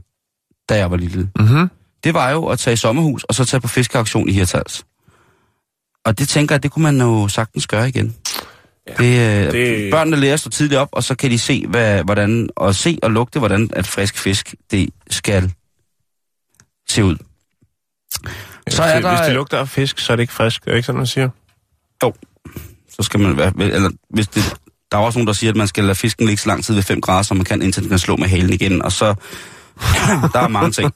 [0.70, 1.70] da jeg var lille Mm-hmm.
[2.03, 4.86] det var jo at tage i sommerhus, og så tage på fiskeauktion i Hirtals.
[6.05, 8.16] Og det tænker jeg, det kunne man jo sagtens gøre igen.
[8.88, 9.53] Ja, det, det...
[9.53, 12.76] det- Børnene lærer at stå tidligt op, og så kan de se, hvad, hvordan, og
[12.76, 15.53] se og lugte, hvordan at frisk fisk, det skal
[16.89, 17.16] se ud.
[18.70, 20.62] Så er der, Hvis det lugter af fisk, så er det ikke frisk.
[20.68, 21.30] Er det ikke sådan, man siger?
[22.89, 24.43] Så skal man være, eller hvis det,
[24.91, 26.73] der er også nogen, der siger, at man skal lade fisken ligge så lang tid
[26.73, 29.05] ved 5 grader, som man kan, indtil den kan slå med halen igen, og så,
[30.33, 30.93] der er mange ting.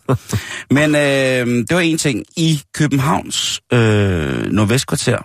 [0.71, 2.25] Men øh, det var en ting.
[2.37, 5.17] I Københavns øh, nordvestkvarter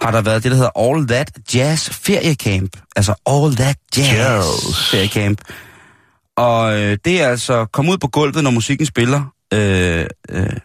[0.00, 2.76] har der været det, der hedder All That Jazz Feriecamp.
[2.96, 4.90] Altså All That Jazz, Jazz.
[4.90, 5.40] Feriecamp.
[6.36, 10.56] Og øh, det er altså komme ud på gulvet, når musikken spiller, øh, øh,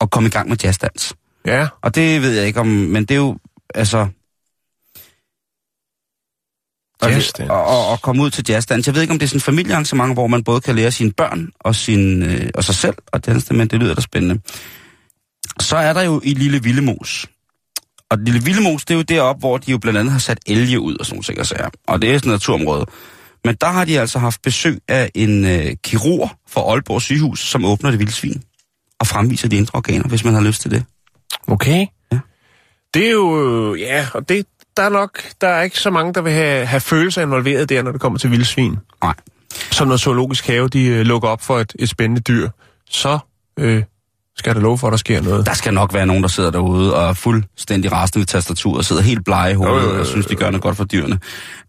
[0.00, 1.14] og komme i gang med jazzdans.
[1.46, 1.68] Ja.
[1.82, 3.38] Og det ved jeg ikke om, men det er jo,
[3.74, 4.08] altså...
[7.02, 7.10] Og,
[7.50, 8.86] og, og, og komme ud til jazzdans.
[8.86, 11.12] Jeg ved ikke, om det er sådan et familiearrangement, hvor man både kan lære sine
[11.12, 14.40] børn og, sin, øh, og sig selv og danse, men det lyder da spændende.
[15.60, 17.26] Så er der jo i Lille Villemos.
[18.10, 20.80] Og Lille Villemos, det er jo deroppe, hvor de jo blandt andet har sat elge
[20.80, 21.68] ud og sådan nogle sager.
[21.86, 22.86] Og det er sådan et naturområde.
[23.44, 27.64] Men der har de altså haft besøg af en øh, kirurg fra Aalborg sygehus, som
[27.64, 28.42] åbner det vilde svin
[29.00, 30.84] og fremviser de indre organer, hvis man har lyst til det.
[31.48, 31.86] Okay.
[32.12, 32.18] Ja.
[32.94, 36.14] Det er jo, øh, ja, og det, der er nok, der er ikke så mange,
[36.14, 38.76] der vil have, have følelser involveret der, når det kommer til vildsvin.
[39.02, 39.14] Nej.
[39.70, 42.48] Så når zoologisk have, de øh, lukker op for et, et spændende dyr,
[42.90, 43.18] så
[43.58, 43.82] øh,
[44.36, 45.46] skal der love for, at der sker noget.
[45.46, 48.84] Der skal nok være nogen, der sidder derude og er fuldstændig rasende ved tastaturet og
[48.84, 51.18] sidder helt blege i hovedet jo, jo, og synes, de gør noget godt for dyrene.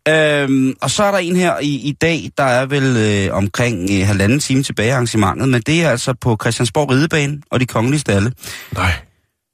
[0.08, 3.90] Øhm, og så er der en her i, i dag, der er vel øh, omkring
[3.92, 8.00] øh, halvanden time tilbage arrangementet, men det er altså på Christiansborg Ridebane og de kongelige
[8.00, 8.32] stalle.
[8.72, 8.92] Nej.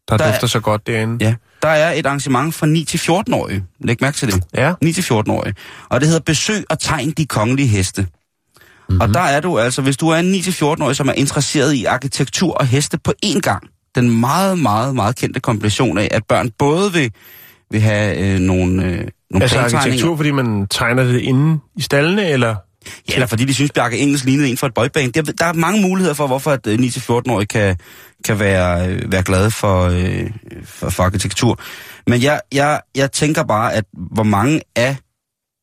[0.10, 1.26] Der, Der der er- dufter så godt derinde.
[1.26, 3.64] Ja, der er et arrangement fra 9 til 14-årige.
[3.82, 4.44] Læg mærke til det.
[4.54, 4.74] Ja.
[4.82, 5.54] 9 til 14-årige.
[5.90, 8.02] Og det hedder Besøg og tegn de kongelige heste.
[8.02, 9.02] Mm-hmm.
[9.02, 11.74] Og der er du altså, hvis du er en 9 til 14-årig, som er interesseret
[11.74, 13.64] i arkitektur og heste på én gang,
[13.96, 17.12] den meget, meget, meget kendte kombination af, at børn både vil,
[17.72, 18.90] vil have øh, nogle, øh,
[19.32, 22.56] nogle Altså arkitektur, fordi man tegner det inde i stallene, eller
[23.10, 25.14] Ja, eller fordi de synes, Bjarke Engels lignede en for et boyband.
[25.14, 27.78] Der, der er mange muligheder for, hvorfor at øh, 9-14-årige kan,
[28.26, 30.30] kan være, øh, være glade for, øh,
[30.66, 31.60] for, for arkitektur.
[32.08, 34.96] Men jeg, jeg, jeg tænker bare, at hvor mange af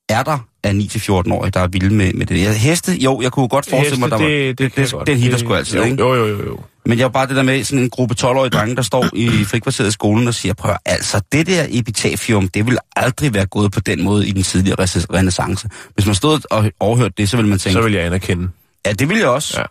[0.08, 2.54] er der af 9-14-årige, der er vilde med, med det.
[2.54, 4.26] Heste, jo, jeg kunne godt forestille mig, der var...
[4.26, 5.96] det, det, det, det, den hitter sgu altid, jo, ikke?
[6.02, 6.58] Jo, jo, jo, jo.
[6.86, 9.44] Men jeg er bare det der med sådan en gruppe 12-årige drenge, der står i
[9.44, 13.72] frikvarteret i skolen og siger, prøv altså, det der epitafium, det vil aldrig være gået
[13.72, 14.76] på den måde i den tidligere
[15.14, 15.68] renaissance.
[15.94, 18.48] Hvis man stod og overhørte det, så ville man tænke, Så vil jeg anerkende.
[18.86, 19.60] ja, det vil jeg også.
[19.60, 19.64] Ja,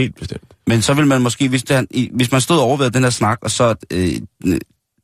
[0.00, 0.42] helt bestemt.
[0.66, 3.38] Men så vil man måske, hvis, det, hvis man stod og overvejede den her snak,
[3.42, 4.12] og så øh,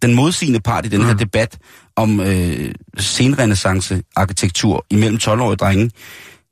[0.02, 1.18] den modsigende part i den her Mm.
[1.18, 1.58] debat
[1.96, 5.90] om øh, senrenaissance arkitektur imellem 12-årige drenge.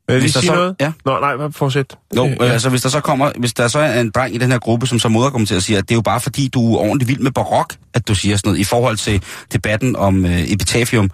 [0.09, 0.77] Vil lige Hvis der sige så- noget?
[0.81, 0.93] ja.
[1.05, 1.97] Nå, nej, fortsæt.
[2.17, 4.39] Jo, Øh, øh, altså hvis der så kommer, hvis der så er en dreng i
[4.39, 6.75] den her gruppe, som så modargumenterer og siger, at det er jo bare fordi, du
[6.75, 10.25] er ordentligt vild med barok, at du siger sådan noget, i forhold til debatten om
[10.27, 11.11] øh, epitafium.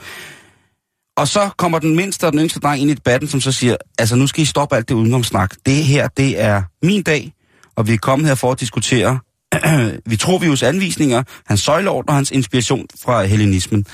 [1.16, 3.76] Og så kommer den mindste og den yngste dreng ind i debatten, som så siger,
[3.98, 5.54] altså nu skal I stoppe alt det udenomsnak.
[5.66, 7.32] Det her, det er min dag,
[7.76, 9.18] og vi er kommet her for at diskutere
[10.06, 13.86] Vitruvius anvisninger, hans søjleord og hans inspiration fra hellenismen.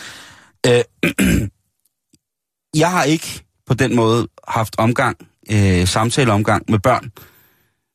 [0.67, 0.81] Øh,
[2.83, 5.17] jeg har ikke på den måde haft omgang,
[5.53, 7.11] øh, samtaleomgang med børn,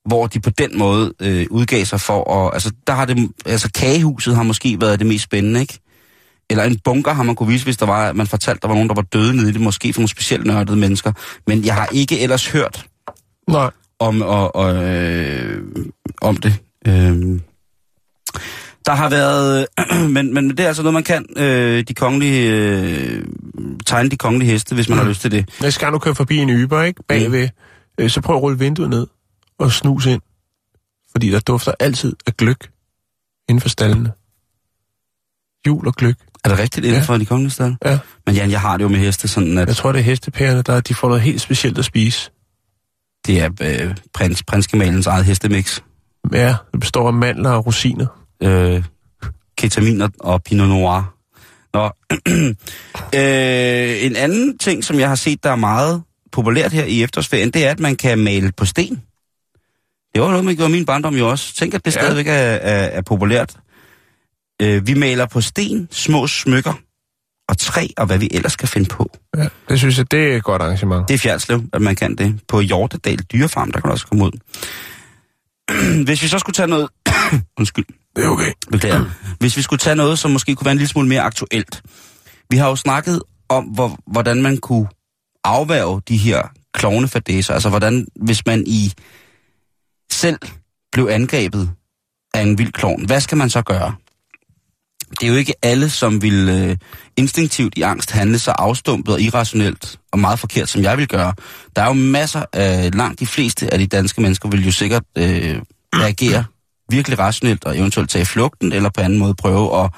[0.06, 2.54] hvor de på den måde øh, udgav sig for at...
[2.54, 5.80] Altså, der har det, altså, kagehuset har måske været det mest spændende, ikke?
[6.50, 8.90] Eller en bunker har man kunne vise, hvis der var, man fortalte, der var nogen,
[8.90, 11.12] der var døde nede i det, måske for nogle specielt nørdede mennesker.
[11.48, 12.86] Men jeg har ikke ellers hørt
[13.48, 13.72] Nej.
[14.00, 15.64] om, og, og, øh,
[16.22, 16.56] om det.
[16.88, 17.40] Øh,
[18.86, 19.68] der har været,
[20.16, 23.26] men, men det er altså noget, man kan, øh, de kongelige, øh,
[23.86, 25.50] tegne de kongelige heste, hvis man har lyst til det.
[25.62, 27.04] Næste gang du kører forbi en yber, ikke?
[27.08, 27.50] Bagved,
[27.98, 29.08] øh, så prøv at rulle vinduet ned
[29.60, 30.22] og snus ind.
[31.12, 32.70] Fordi der dufter altid af gløk
[33.50, 34.12] inden for stallene.
[35.68, 36.16] Jul og gløk.
[36.44, 37.76] Er det rigtigt inden for de kongelige steder?
[37.86, 38.00] Ja.
[38.26, 40.62] Men Jan, jeg har det jo med heste, sådan at Jeg tror, det er hestepærerne,
[40.62, 42.32] der de får noget helt specielt at spise.
[43.28, 45.80] det er øh, prins, prinsgemalens eget hestemix.
[46.34, 48.21] Ja, det består af mandler og rosiner.
[48.44, 48.84] Øh,
[49.58, 51.16] ketamin og, pinot noir.
[51.74, 51.90] Nå.
[53.20, 57.52] øh, en anden ting, som jeg har set, der er meget populært her i efterårsferien,
[57.52, 59.02] det er, at man kan male på sten.
[60.14, 61.56] Det var noget, man gjorde i min barndom jo også.
[61.56, 62.02] Tænk, at det Ja.
[62.02, 63.56] stadigvæk er, er, er populært.
[64.62, 66.74] Øh, vi maler på sten, små smykker
[67.50, 69.12] og træ, og hvad vi ellers kan finde på.
[69.38, 71.08] Ja, det synes jeg, det er et godt arrangement.
[71.08, 72.40] Det er Fjerdslev, at man kan det.
[72.48, 74.32] På Hjortedal Dyrefarm, der kan også komme ud.
[76.06, 76.90] Hvis vi så skulle tage noget...
[77.60, 77.86] Undskyld.
[78.16, 78.52] Det er okay.
[78.72, 79.06] Beklager.
[79.40, 81.82] Hvis vi skulle tage noget, som måske kunne være en lille smule mere aktuelt.
[82.50, 84.88] Vi har jo snakket om, hvor, hvordan man kunne
[85.44, 86.42] afværge de her
[86.74, 87.54] klovnefadæser.
[87.54, 88.94] Altså, hvordan, hvis man i
[90.12, 90.40] selv
[90.92, 91.72] blev angrebet
[92.34, 93.96] af en vild klovn, hvad skal man så gøre?
[95.10, 96.78] Det er jo ikke alle, som vil øh,
[97.18, 101.34] instinktivt i angst handle så afstumpet og irrationelt og meget forkert, som jeg vil gøre.
[101.76, 105.04] Der er jo masser af, langt de fleste af de danske mennesker vil jo sikkert
[105.18, 105.62] øh,
[105.94, 106.46] reagere
[106.92, 109.92] virkelig rationelt og eventuelt tage flugten, eller på anden måde prøve at,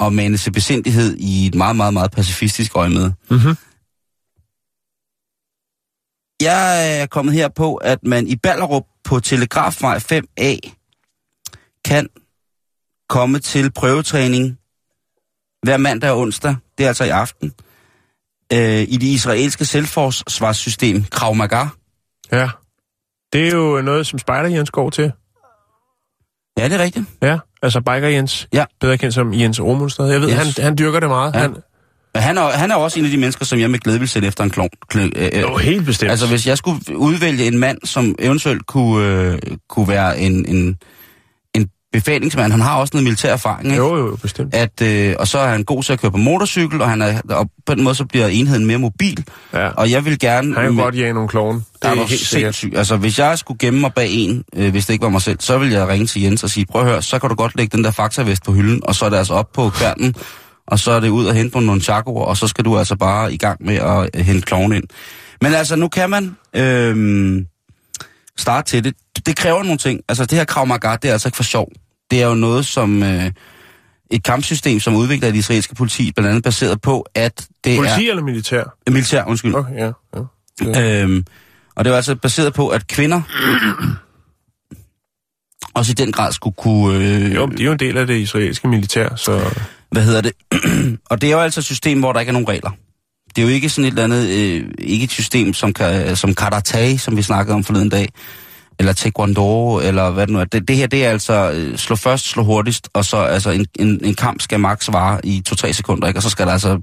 [0.00, 3.12] at mane til besindighed i et meget, meget, meget pacifistisk øje med.
[3.30, 3.56] Mm-hmm.
[6.42, 10.74] Jeg er kommet her på, at man i Ballerup på Telegrafvej 5A
[11.84, 12.08] kan
[13.08, 14.58] komme til prøvetræning
[15.62, 17.52] hver mandag og onsdag, det er altså i aften,
[18.52, 21.66] øh, i det israelske selvforsvarssystem Krav Maga.
[22.32, 22.50] Ja.
[23.32, 25.12] Det er jo noget, som Spejder Jens går til.
[26.58, 27.04] Ja, det er rigtigt.
[27.22, 28.48] Ja, altså Biker Jens.
[28.52, 28.64] Ja.
[28.80, 30.06] Bedre kendt som Jens Ormundstad.
[30.06, 30.36] Jeg ved, Yes.
[30.36, 31.34] han, han dyrker det meget.
[31.34, 31.38] Ja.
[31.38, 31.56] Han,
[32.14, 34.28] han er, han er også en af de mennesker, som jeg med glæde vil sætte
[34.28, 34.68] efter en klon.
[34.94, 36.10] Kl- øh, jo, helt bestemt.
[36.10, 39.38] Altså, hvis jeg skulle udvælge en mand, som eventuelt kunne, øh,
[39.68, 40.76] kunne være en, en
[42.00, 43.76] befalingsmand, han har også noget militær erfaring, ikke?
[43.76, 44.54] Jo, jo, bestemt.
[44.54, 47.20] At, øh, og så er han god til at køre på motorcykel, og, han er,
[47.30, 49.24] og på den måde så bliver enheden mere mobil.
[49.52, 49.68] Ja.
[49.68, 50.54] Og jeg vil gerne...
[50.54, 51.58] Han kan godt jage nogle klovne.
[51.58, 52.78] Det er er helt sindssygt.
[52.78, 55.40] Altså, hvis jeg skulle gemme mig bag en, øh, hvis det ikke var mig selv,
[55.40, 57.56] så ville jeg ringe til Jens og sige, prøv at høre, så kan du godt
[57.56, 60.14] lægge den der faxavest på hylden, og så er det altså op på kværnen,
[60.66, 62.96] og så er det ud og hente på nogle chakoer, og så skal du altså
[62.96, 64.84] bare i gang med at øh, hente kloven ind.
[65.42, 67.44] Men altså, nu kan man øh,
[68.36, 68.94] starte til det.
[69.26, 70.00] Det kræver nogle ting.
[70.08, 71.68] Altså, det her Krav Maga, det er altså ikke for sjov.
[72.10, 73.02] Det er jo noget, som...
[73.02, 73.30] Øh,
[74.10, 78.22] et kampsystem, som udvikler det israelske politi, blandt andet baseret på, at det Politi eller
[78.22, 78.62] militær?
[78.86, 78.90] er...
[78.90, 79.54] Militær, undskyld.
[79.54, 79.90] Okay, ja.
[80.64, 81.02] ja.
[81.02, 81.24] Øhm,
[81.74, 83.22] og det var altså baseret på, at kvinder
[85.74, 86.98] også i den grad skulle kunne...
[86.98, 89.40] Øh, Jo, de er jo en del af det israelske militær, så...
[89.90, 90.32] Hvad hedder det?
[91.10, 92.70] og det er jo altså et system, hvor der ikke er nogen regler.
[93.36, 94.28] Det er jo ikke sådan et eller andet...
[94.28, 95.74] Øh, ikke et system som,
[96.14, 98.08] som karate, som vi snakkede om forleden dag,
[98.78, 100.44] eller taekwondo, eller hvad det nu er.
[100.44, 103.66] Det, det her, det er altså øh, slå først, slå hurtigst, og så altså en,
[103.78, 106.18] en, en kamp skal max vare i 2-3 sekunder, ikke?
[106.18, 106.80] Og så skal der altså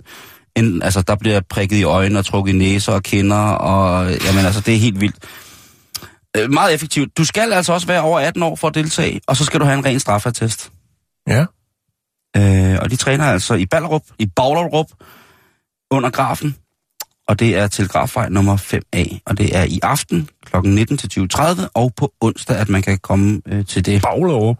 [0.56, 4.46] En, altså, der bliver prikket i øjnene og trukket i næser og kinder, og jamen,
[4.46, 5.16] altså, det er helt vildt.
[6.38, 7.18] Øh, meget effektivt.
[7.18, 9.66] Du skal altså også være over 18 år for at deltage, og så skal du
[9.66, 10.72] have en ren straffatest.
[11.28, 11.46] Ja.
[12.38, 14.88] Øh, og de træner altså i Ballerup, i Baglerup,
[15.92, 16.56] under grafen.
[17.28, 19.20] Og det er til grafvej nummer 5A.
[19.26, 20.30] Og det er i aften
[20.62, 20.68] kl.
[20.68, 24.02] 19 til 20.30, og på onsdag, at man kan komme øh, til det.
[24.02, 24.58] Baglerup.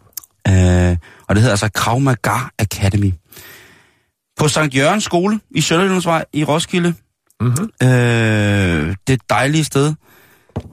[0.48, 0.96] Øh,
[1.28, 3.12] og det hedder altså Krav Maga Academy.
[4.36, 6.94] På Sankt Jørgens skole i Sønderjyllandsvej i Roskilde.
[7.40, 7.88] Mm-hmm.
[7.88, 9.94] Øh, det et dejligt sted.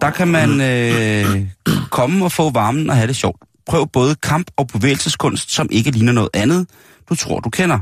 [0.02, 1.48] Der kan man øh,
[1.92, 3.42] komme og få varmen og have det sjovt.
[3.68, 6.68] Prøv både kamp- og bevægelseskunst, som ikke ligner noget andet,
[7.10, 7.80] du tror, du kender.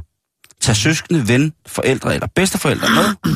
[0.61, 3.33] Tag søskende, ven, forældre eller bedsteforældre med.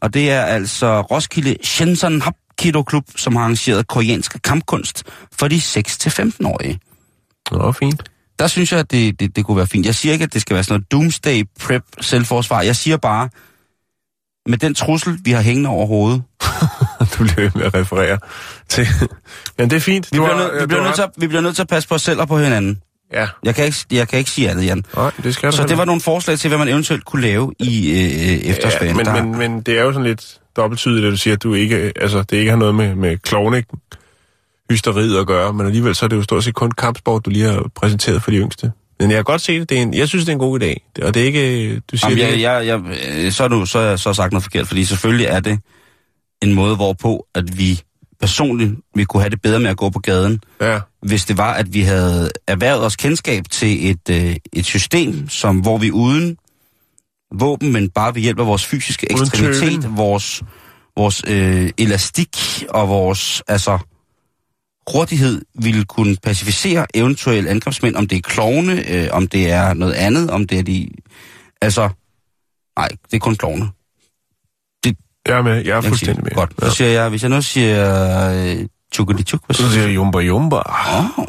[0.00, 2.22] Og det er altså Roskilde Shenzhen
[2.58, 5.02] Hapkido Klub, som har arrangeret koreansk kampkunst
[5.38, 6.80] for de 6-15-årige.
[7.50, 8.02] Nå, fint.
[8.38, 9.86] Der synes jeg, at det, det, det kunne være fint.
[9.86, 12.62] Jeg siger ikke, at det skal være sådan noget doomsday prep selvforsvar.
[12.62, 13.28] Jeg siger bare,
[14.48, 16.22] med den trussel, vi har hængende over hovedet,
[17.18, 18.18] du bliver med at referere
[18.68, 18.86] til.
[19.58, 20.06] Men det er fint.
[20.12, 21.94] vi bliver, nødt, vi, bliver nødt til at, vi bliver nødt til at passe på
[21.94, 22.82] os selv og på hinanden.
[23.12, 24.84] Ja, Jeg kan ikke, jeg kan ikke sige andet, Jan.
[24.96, 27.90] nej, det skal Så det var nogle forslag til, hvad man eventuelt kunne lave i
[27.90, 28.96] øh, øh, efterårsferien.
[28.96, 31.42] Ja, Der- men, men, men det er jo sådan lidt dobbelttydigt, at du siger, at
[31.42, 33.64] du ikke, altså, det ikke har noget med, med klovne
[34.70, 37.44] hysteriet at gøre, men alligevel så er det jo stort set kun kampsport, du lige
[37.44, 38.72] har præsenteret for de yngste.
[39.00, 39.68] Men jeg kan godt se det.
[39.68, 41.02] det er en, jeg synes, det er en god idé.
[41.02, 41.80] Og det er ikke...
[41.80, 44.32] Du siger, Jamen, det, jeg, jeg, jeg, øh, så, er du, så har så sagt
[44.32, 45.58] noget forkert, fordi selvfølgelig er det
[46.42, 47.82] en måde, hvorpå at vi
[48.20, 51.54] personligt vi kunne have det bedre med at gå på gaden, Ja, hvis det var,
[51.54, 56.36] at vi havde erhvervet os kendskab til et, øh, et system, som hvor vi uden
[57.34, 60.42] våben, men bare ved hjælp af vores fysiske ekstremitet, vores,
[60.96, 62.36] vores øh, elastik
[62.68, 63.78] og vores altså,
[64.92, 69.92] hurtighed ville kunne pacificere eventuelle angrebsmænd, om det er klovne, øh, om det er noget
[69.92, 70.88] andet, om det er de...
[71.62, 71.88] Altså,
[72.78, 73.68] nej, det er kun klovne.
[75.26, 75.64] jeg er med.
[75.64, 76.30] Jeg er fuldstændig med.
[76.30, 76.36] det.
[76.36, 76.54] Godt.
[76.62, 76.68] Ja.
[76.68, 80.18] Så siger jeg, hvis jeg nu siger øh, tjukkeli-tjuk, hvad Så siger siger jeg jumba
[80.18, 80.56] jumba.
[80.56, 81.24] Oh.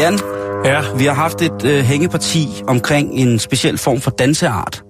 [0.00, 0.18] Jan,
[0.64, 4.82] Ja, vi har haft et øh, hængeparti omkring en speciel form for danseart.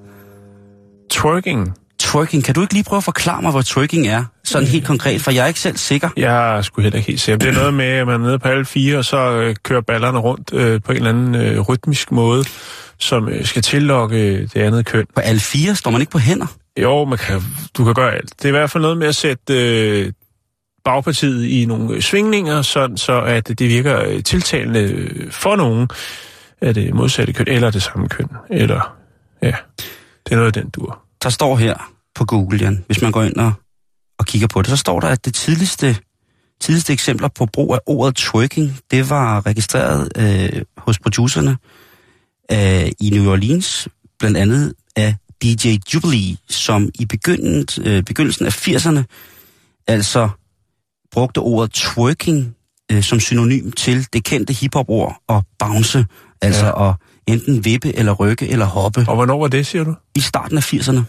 [1.11, 1.75] twerking.
[1.99, 2.45] Twerking.
[2.45, 4.25] Kan du ikke lige prøve at forklare mig, hvad twerking er?
[4.45, 6.09] Sådan helt konkret, for jeg er ikke selv sikker.
[6.17, 7.39] Jeg er sgu heller ikke helt sikker.
[7.39, 9.81] Det er noget med, at man er nede på alle fire, og så øh, kører
[9.81, 12.45] ballerne rundt øh, på en eller anden øh, rytmisk måde,
[12.99, 15.07] som øh, skal tillokke det andet køn.
[15.15, 16.47] På alle fire står man ikke på hænder.
[16.83, 17.43] Jo, man kan,
[17.77, 18.31] du kan gøre alt.
[18.39, 20.13] Det er i hvert fald noget med at sætte øh,
[20.85, 25.89] bagpartiet i nogle øh, svingninger, sådan, så at det virker øh, tiltalende øh, for nogen
[26.61, 28.28] af det modsatte køn, eller det samme køn.
[28.51, 28.97] Eller,
[29.43, 29.55] ja,
[30.26, 30.99] det er noget af den dur.
[31.22, 33.53] Der står her på Google, Jan, hvis man går ind og,
[34.18, 35.97] og kigger på det, så står der, at det tidligste,
[36.61, 41.57] tidligste eksempler på brug af ordet twerking, det var registreret øh, hos producerne
[42.53, 48.68] øh, i New Orleans, blandt andet af DJ Jubilee, som i begyndelsen, øh, begyndelsen af
[48.68, 49.03] 80'erne
[49.87, 50.28] altså
[51.13, 52.55] brugte ordet twerking
[52.93, 56.07] øh, som synonym til det kendte hiphop-ord og bounce,
[56.43, 56.89] altså Ja.
[56.89, 56.95] at
[57.27, 59.95] enten vippe eller rykke eller hoppe Og hvornår var det, siger du?
[60.17, 61.01] i starten af 80'erne.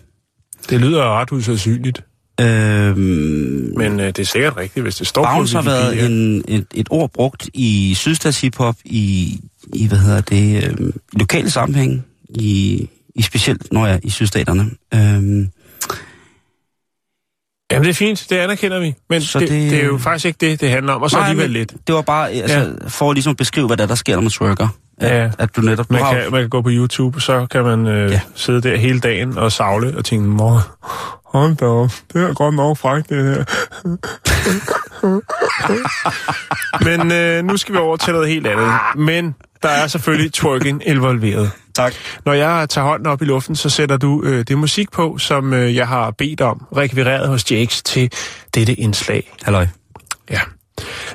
[0.69, 2.03] Det lyder ret usandsynligt,
[2.41, 6.01] Øhm, men øh, det er sikkert rigtigt, hvis det står bounce har på Wikipedia.
[6.01, 9.39] været en, et, et ord brugt i sydstats hiphop i,
[9.73, 14.69] i hvad hedder det, i lokale sammenhæng, i, i specielt når jeg i sydstaterne.
[14.93, 15.47] Øhm,
[17.71, 18.93] Jamen, det er fint, det anerkender vi.
[19.09, 21.17] Men Så det, det, det- er jo faktisk ikke det, det handler om, og så
[21.17, 21.73] nej, alligevel lidt.
[21.87, 22.65] Det var bare altså, ja.
[22.87, 24.67] for ligesom at beskrive, hvad der, der sker, når man twerker.
[25.01, 25.29] At, Ja.
[25.37, 25.89] at du netop...
[25.89, 28.19] Du Man har, kan, man kan gå på YouTube, så kan man øh, ja.
[28.35, 30.67] sidde der hele dagen og savle og tænke, mor,
[31.37, 33.43] hold da op, det er godt nok frækt, det her.
[36.85, 38.71] Men øh, nu skal vi over til noget helt andet.
[38.95, 41.51] Men der er selvfølgelig twerking involveret.
[41.75, 41.93] Tak.
[42.25, 45.53] Når jeg tager hånden op i luften, så sætter du øh, det musik på, som
[45.53, 48.11] øh, jeg har bedt om, rekvireret hos Jakes til
[48.53, 49.31] dette indslag.
[49.43, 49.67] Halløj.
[50.29, 50.41] Ja.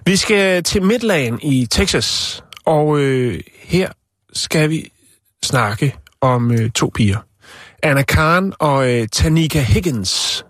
[0.07, 3.89] Vi skal til Midland i Texas, og øh, her
[4.33, 4.91] skal vi
[5.45, 7.19] snakke om øh, to piger.
[7.83, 10.45] Anna Khan og øh, Tanika Higgins.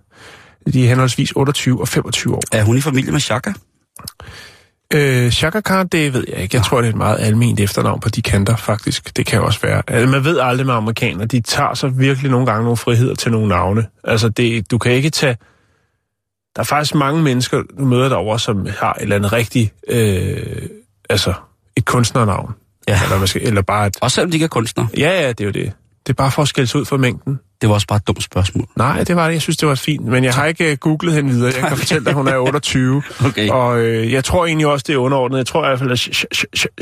[0.72, 2.42] De er henholdsvis 28 og 25 år.
[2.52, 3.52] Er hun i familie med Shaka?
[4.94, 6.56] Øh, Shaka Khan, det ved jeg ikke.
[6.56, 9.16] Jeg tror, det er et meget almindeligt efternavn på de kanter, faktisk.
[9.16, 9.82] Det kan også være.
[9.88, 11.26] Altså, man ved aldrig med amerikanere.
[11.26, 13.86] De tager så virkelig nogle gange nogle friheder til nogle navne.
[14.04, 15.36] Altså, det, du kan ikke tage...
[16.56, 19.74] Der er faktisk mange mennesker, du møder derovre, som har et eller andet rigtigt...
[19.88, 20.68] Øh,
[21.10, 21.32] altså,
[21.76, 22.54] et kunstnernavn.
[22.88, 23.00] Ja.
[23.04, 23.86] Eller, skal, eller bare...
[23.86, 24.88] Et, Også selvom de ikke er kunstnere.
[24.98, 25.72] ja, ja, det er jo det.
[26.06, 27.40] Det er bare for at skælde sig ud for mængden.
[27.60, 28.66] Det var også bare et dumt spørgsmål.
[28.76, 29.32] Nej, det var det.
[29.32, 30.04] Jeg synes, det var fint.
[30.04, 31.52] Men jeg har ikke uh, googlet hende videre.
[31.60, 33.02] Jeg kan fortælle dig, at hun er 28.
[33.26, 33.48] Okay.
[33.48, 35.38] Og øh, jeg tror egentlig også, det er underordnet.
[35.38, 35.98] Jeg tror i hvert fald, at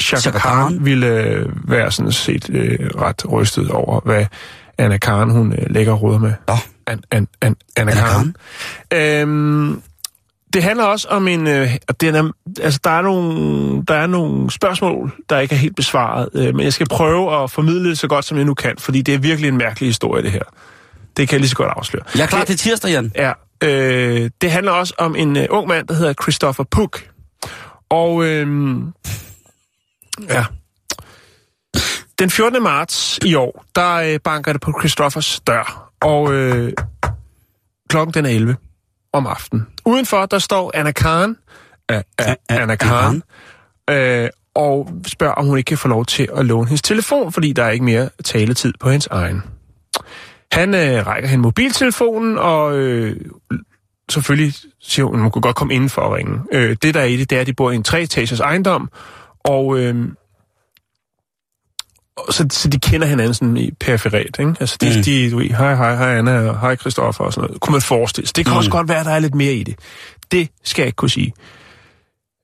[0.00, 4.26] Chaka Khan ville øh, være sådan set øh, ret rystet over, hvad
[4.78, 6.32] Anna Khan, hun øh, lægger råd med.
[6.48, 6.54] Nå.
[6.86, 8.34] An, an, an, Anna, Anna Khan.
[8.92, 9.82] Øhm,
[10.54, 11.46] det handler også om en...
[11.46, 15.76] Øh, den er, altså, der, er nogle, der er nogle spørgsmål, der ikke er helt
[15.76, 16.28] besvaret.
[16.34, 19.02] Øh, men jeg skal prøve at formidle det så godt, som jeg nu kan, fordi
[19.02, 20.42] det er virkelig en mærkelig historie, det her.
[21.16, 22.02] Det kan jeg lige så godt afsløre.
[22.14, 23.12] Jeg er klar til tirsdag, Jan.
[23.16, 23.32] Ja,
[23.62, 27.10] øh, det handler også om en øh, ung mand, der hedder Christopher Puck.
[27.90, 28.78] Og øh,
[30.28, 30.44] ja,
[32.18, 32.62] den 14.
[32.62, 36.72] marts i år, der øh, banker det på Christophers dør, og øh,
[37.88, 38.56] klokken den er 11
[39.14, 39.66] om aftenen.
[39.84, 41.36] Udenfor, der står Anna Khan,
[41.90, 43.22] øh, øh, Anna Khan,
[43.90, 47.52] øh, og spørger, om hun ikke kan få lov til at låne hendes telefon, fordi
[47.52, 49.42] der er ikke mere taletid på hendes egen.
[50.52, 53.16] Han øh, rækker hende mobiltelefonen, og øh,
[54.10, 56.40] selvfølgelig siger hun, at hun kunne godt komme indenfor og ringe.
[56.52, 58.90] Øh, det der er i det, det er, at de bor i en treetagers ejendom,
[59.44, 60.08] og øh,
[62.30, 64.54] så, så de kender hinanden sådan i periferet, ikke?
[64.60, 65.02] Altså, de, Mm.
[65.02, 67.60] de, du ved, hej, hej, hej Anna, og hej Christoffer og sådan noget.
[67.60, 68.36] Kunne man forestille sig.
[68.36, 68.58] Det kan mm.
[68.58, 69.74] også godt være, at der er lidt mere i det.
[70.32, 71.32] Det skal jeg ikke kunne sige.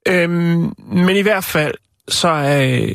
[0.09, 1.75] Øhm, men i hvert fald,
[2.09, 2.95] så øh,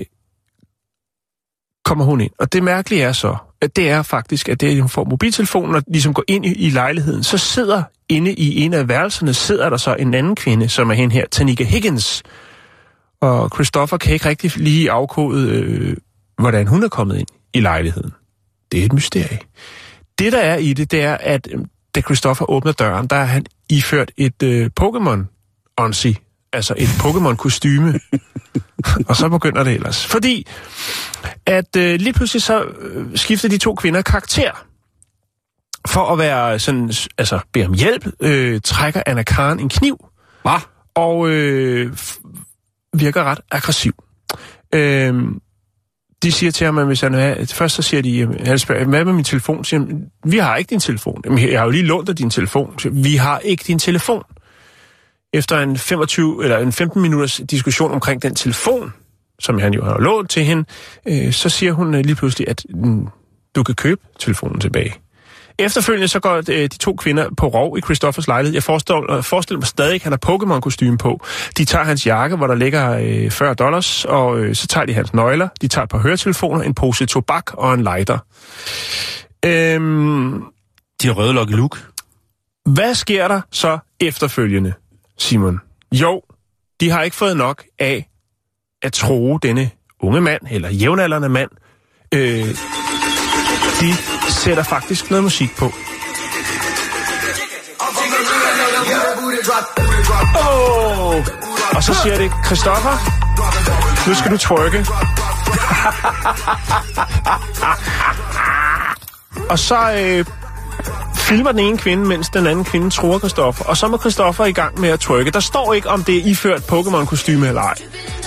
[1.85, 2.31] kommer hun ind.
[2.39, 5.75] Og det mærkelige er så, at det er faktisk, at det, at hun får mobiltelefonen
[5.75, 9.69] og ligesom går ind i, i lejligheden, så sidder inde i en af værelserne, sidder
[9.69, 12.23] der så en anden kvinde, som er hende her, Tanika Higgins.
[13.21, 15.97] Og Christopher kan ikke rigtig lige afkode, øh,
[16.39, 18.11] hvordan hun er kommet ind i lejligheden.
[18.71, 19.39] Det er et mysterie.
[20.19, 21.59] Det, der er i det, det er, at øh,
[21.95, 26.13] da Christopher åbner døren, der er han iført et øh, Pokémon-onsi,
[26.53, 27.99] altså et Pokémon-kostyme.
[29.09, 30.05] og så begynder det ellers.
[30.05, 30.47] Fordi
[31.45, 34.65] at øh, lige pludselig så øh, skifter de to kvinder karakter.
[35.87, 40.05] For at være sådan, altså bede om hjælp, øh, trækker Anna Karen en kniv,
[40.41, 40.59] Hvad?
[40.95, 41.97] og øh,
[42.93, 43.93] virker ret aggressiv.
[44.73, 45.23] Øh,
[46.25, 47.45] de siger til ham, at hvis han er...
[47.45, 49.65] Først så siger de, han spørger, hvad med min telefon?
[49.65, 51.21] Siger, han, vi har ikke din telefon.
[51.25, 52.79] Jamen, jeg har jo lige lånt dig din telefon.
[52.79, 54.23] Siger, vi har ikke din telefon.
[55.33, 58.93] Efter en 25 eller en 15 minutters diskussion omkring den telefon,
[59.39, 60.65] som han jo har lånt til hende,
[61.07, 63.07] øh, så siger hun lige pludselig, at mm,
[63.55, 64.93] du kan købe telefonen tilbage.
[65.59, 68.53] Efterfølgende så går øh, de to kvinder på rov i Christoffers lejlighed.
[68.53, 71.19] Jeg forestiller, forestiller mig stadig, at han har Pokémon-kostyme på.
[71.57, 72.91] De tager hans jakke, hvor der ligger
[73.25, 75.47] øh, 40 dollars, og øh, så tager de hans nøgler.
[75.61, 78.17] De tager et par høretelefoner, en pose tobak og en lighter.
[79.45, 80.43] Øhm,
[81.01, 81.77] De har røde Lucky Luke.
[82.65, 84.73] hvad sker der så efterfølgende,
[85.17, 85.59] Simon?
[85.91, 86.21] Jo,
[86.79, 88.09] de har ikke fået nok af
[88.81, 89.69] at tro denne
[90.01, 91.49] unge mand, eller jævnaldrende mand.
[92.13, 92.45] Øh,
[93.81, 95.65] de sætter faktisk noget musik på.
[100.35, 101.25] Oh!
[101.75, 102.97] Og så siger det, Christoffer,
[104.07, 104.85] nu skal du trykke.
[109.51, 110.25] og så øh,
[111.15, 113.65] filmer den ene kvinde, mens den anden kvinde tror Christoffer.
[113.65, 115.31] Og så må Christoffer i gang med at trykke.
[115.31, 117.75] Der står ikke, om det er iført Pokémon-kostyme eller ej.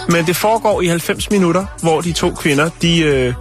[0.09, 3.34] Men det foregår i 90 minutter, hvor de to kvinder, de øh,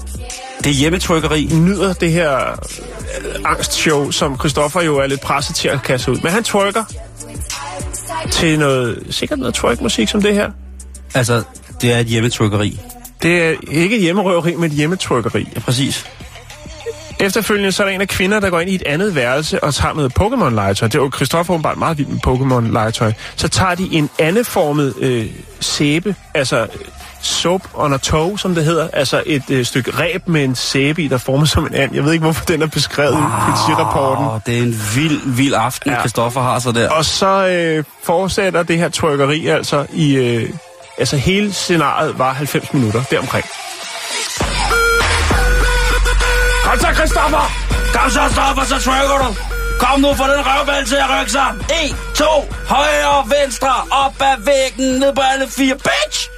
[0.67, 1.49] det er hjemmetrykkeri.
[1.53, 6.17] nyder det her øh, angstshow, som Christoffer jo er lidt presset til at kaste ud.
[6.23, 6.83] Men han trykker
[8.31, 10.51] til noget, sikkert noget twerk-musik som det her.
[11.13, 11.43] Altså,
[11.81, 12.79] det er et hjemmetrykkeri.
[13.21, 15.47] Det er ikke et hjemmerøveri, men et hjemmetrykkeri.
[15.55, 16.05] Ja, præcis.
[17.19, 19.73] Efterfølgende så er der en af kvinder, der går ind i et andet værelse og
[19.73, 20.87] tager noget Pokémon-legetøj.
[20.87, 23.13] Det er jo Christoffer åbenbart meget vild med Pokémon-legetøj.
[23.35, 25.25] Så tager de en andeformet øh,
[25.59, 26.67] sæbe, altså
[27.27, 28.87] soap on a toe, som det hedder.
[28.93, 31.95] Altså et øh, stykke ræb med en sæbe i, der former som en and.
[31.95, 33.21] Jeg ved ikke, hvorfor den er beskrevet wow.
[33.21, 34.41] i politirapporten.
[34.45, 35.95] Det er en vild, vild aften, Ja.
[35.95, 36.01] ja.
[36.01, 36.89] Christoffer har så der.
[36.89, 40.15] Og så øh, fortsætter det her trykkeri altså i...
[40.15, 40.49] Øh,
[40.97, 43.45] altså hele scenariet var 90 minutter deromkring.
[46.63, 47.51] Kom så, Christoffer!
[47.93, 49.35] Kom så, Stoffer, så trykker du.
[49.79, 51.47] Kom nu, for den røvbald til at rykke sig.
[51.83, 52.25] 1, 2,
[52.67, 56.29] højre, venstre, op ad væggen, ned på alle fire, bitch!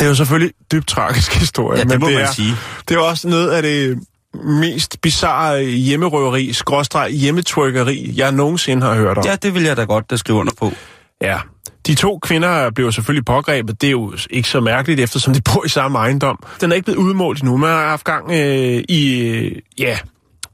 [0.00, 1.78] Det er jo selvfølgelig dybt tragisk historie.
[1.78, 2.54] Ja, det men må det man er, sige.
[2.88, 3.98] Det er også noget af det
[4.44, 9.24] mest bizarre hjemmerøveri, skråstreg hjemmetrykkeri, jeg nogensinde har hørt om.
[9.26, 10.72] Ja, det vil jeg da godt uh, skrive under på.
[11.20, 11.38] Ja.
[11.86, 13.80] De to kvinder blev selvfølgelig pågrebet.
[13.80, 16.44] Det er jo ikke så mærkeligt, eftersom de bor i samme ejendom.
[16.60, 17.56] Den er ikke blevet udmålt endnu.
[17.56, 19.98] Man har haft gang øh, i, øh, ja,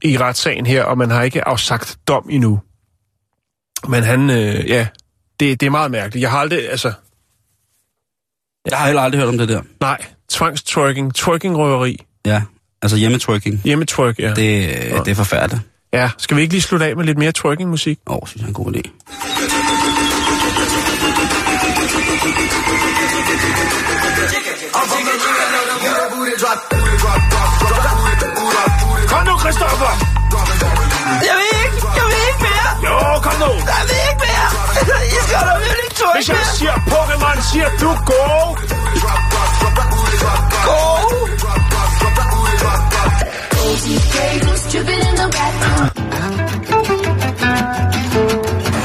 [0.01, 2.59] i retssagen her, og man har ikke afsagt dom endnu.
[3.87, 4.87] Men han, øh, ja,
[5.39, 6.21] det, det er meget mærkeligt.
[6.21, 6.91] Jeg har aldrig, altså,
[8.69, 9.61] Jeg har heller aldrig hørt om det der.
[9.81, 9.97] nej,
[10.29, 12.41] tvangstwerking, twerking-røveri, Ja,
[12.81, 13.61] altså hjemmetwerking.
[13.63, 14.29] hjemmetwerk, ja.
[14.29, 14.35] Det,
[15.05, 15.61] det er forfærdeligt.
[15.93, 17.99] Ja, skal vi ikke lige slutte af med lidt mere twerking-musik?
[18.07, 18.89] Åh, oh, synes jeg er en god idé.
[29.11, 29.91] Kom nu, Christoffer!
[31.27, 31.46] Jeg vil
[32.87, 33.51] Jo, kom nu!
[33.71, 34.47] Jeg vil ikke mere.
[35.15, 38.23] Jeg skal da virkelig trykke Hvis jeg siger Pokémon, siger du go!
[40.67, 41.07] Go.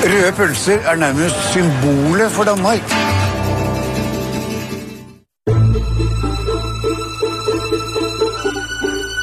[0.05, 2.81] Røde pølser er nærmest symbolet for Danmark.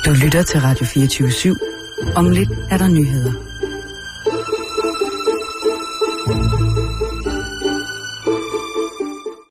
[0.05, 2.13] Du lytter til Radio 24 /7.
[2.15, 3.48] Om lidt er der nyheder.
[6.29, 6.58] Thank you.